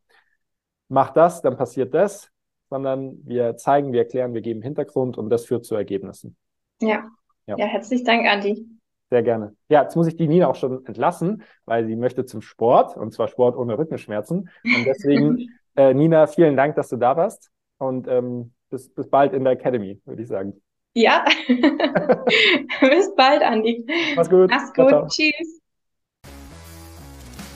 mach 0.90 1.12
das, 1.12 1.42
dann 1.42 1.58
passiert 1.58 1.94
das, 1.94 2.30
sondern 2.70 3.18
wir 3.26 3.56
zeigen, 3.56 3.94
wir 3.94 4.02
erklären, 4.02 4.34
wir 4.34 4.42
geben 4.42 4.62
Hintergrund 4.62 5.18
und 5.18 5.30
das 5.30 5.46
führt 5.46 5.66
zu 5.66 5.76
Ergebnissen. 5.76 6.36
Ja. 6.82 7.06
Ja, 7.46 7.58
ja 7.58 7.66
herzlichen 7.66 8.06
Dank, 8.06 8.28
Andi. 8.28 8.79
Sehr 9.10 9.24
gerne. 9.24 9.56
Ja, 9.70 9.84
jetzt 9.84 9.96
muss 9.96 10.08
ich 10.08 10.16
die 10.16 10.28
Nina 10.28 10.48
auch 10.48 10.56
schon 10.56 10.86
entlassen, 10.86 11.44
weil 11.66 11.86
sie 11.88 11.96
möchte 11.96 12.26
zum 12.26 12.42
Sport 12.42 12.96
und 12.96 13.12
zwar 13.12 13.28
Sport 13.28 13.58
ohne 13.58 13.78
Rückenschmerzen. 13.78 14.50
Und 14.64 14.86
deswegen, 14.86 15.50
äh, 15.76 15.94
Nina, 15.94 16.28
vielen 16.28 16.56
Dank, 16.56 16.76
dass 16.76 16.90
du 16.90 16.98
da 16.98 17.18
warst 17.18 17.50
und 17.80 18.08
ähm, 18.08 18.54
bis, 18.70 18.94
bis 18.94 19.10
bald 19.10 19.34
in 19.34 19.44
der 19.44 19.54
Academy, 19.54 20.00
würde 20.06 20.22
ich 20.22 20.28
sagen. 20.28 20.62
Ja, 20.94 21.26
bis 21.48 23.16
bald, 23.16 23.42
Andi. 23.42 23.86
Mach's 24.16 24.30
gut. 24.30 24.50
Mach's 24.50 24.74
gut. 24.74 24.76
Ciao, 24.76 24.88
ciao. 24.88 25.08
Tschüss. 25.08 25.60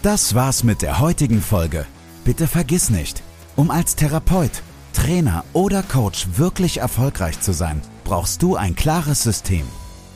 Das 0.01 0.35
war's 0.35 0.63
mit 0.63 0.81
der 0.81 0.99
heutigen 0.99 1.39
Folge. 1.39 1.85
Bitte 2.25 2.47
vergiss 2.47 2.89
nicht, 2.89 3.21
um 3.55 3.71
als 3.71 3.95
Therapeut, 3.95 4.63
Trainer 4.93 5.43
oder 5.53 5.83
Coach 5.83 6.37
wirklich 6.37 6.79
erfolgreich 6.79 7.39
zu 7.39 7.53
sein, 7.53 7.81
brauchst 8.03 8.41
du 8.41 8.55
ein 8.55 8.75
klares 8.75 9.23
System. 9.23 9.65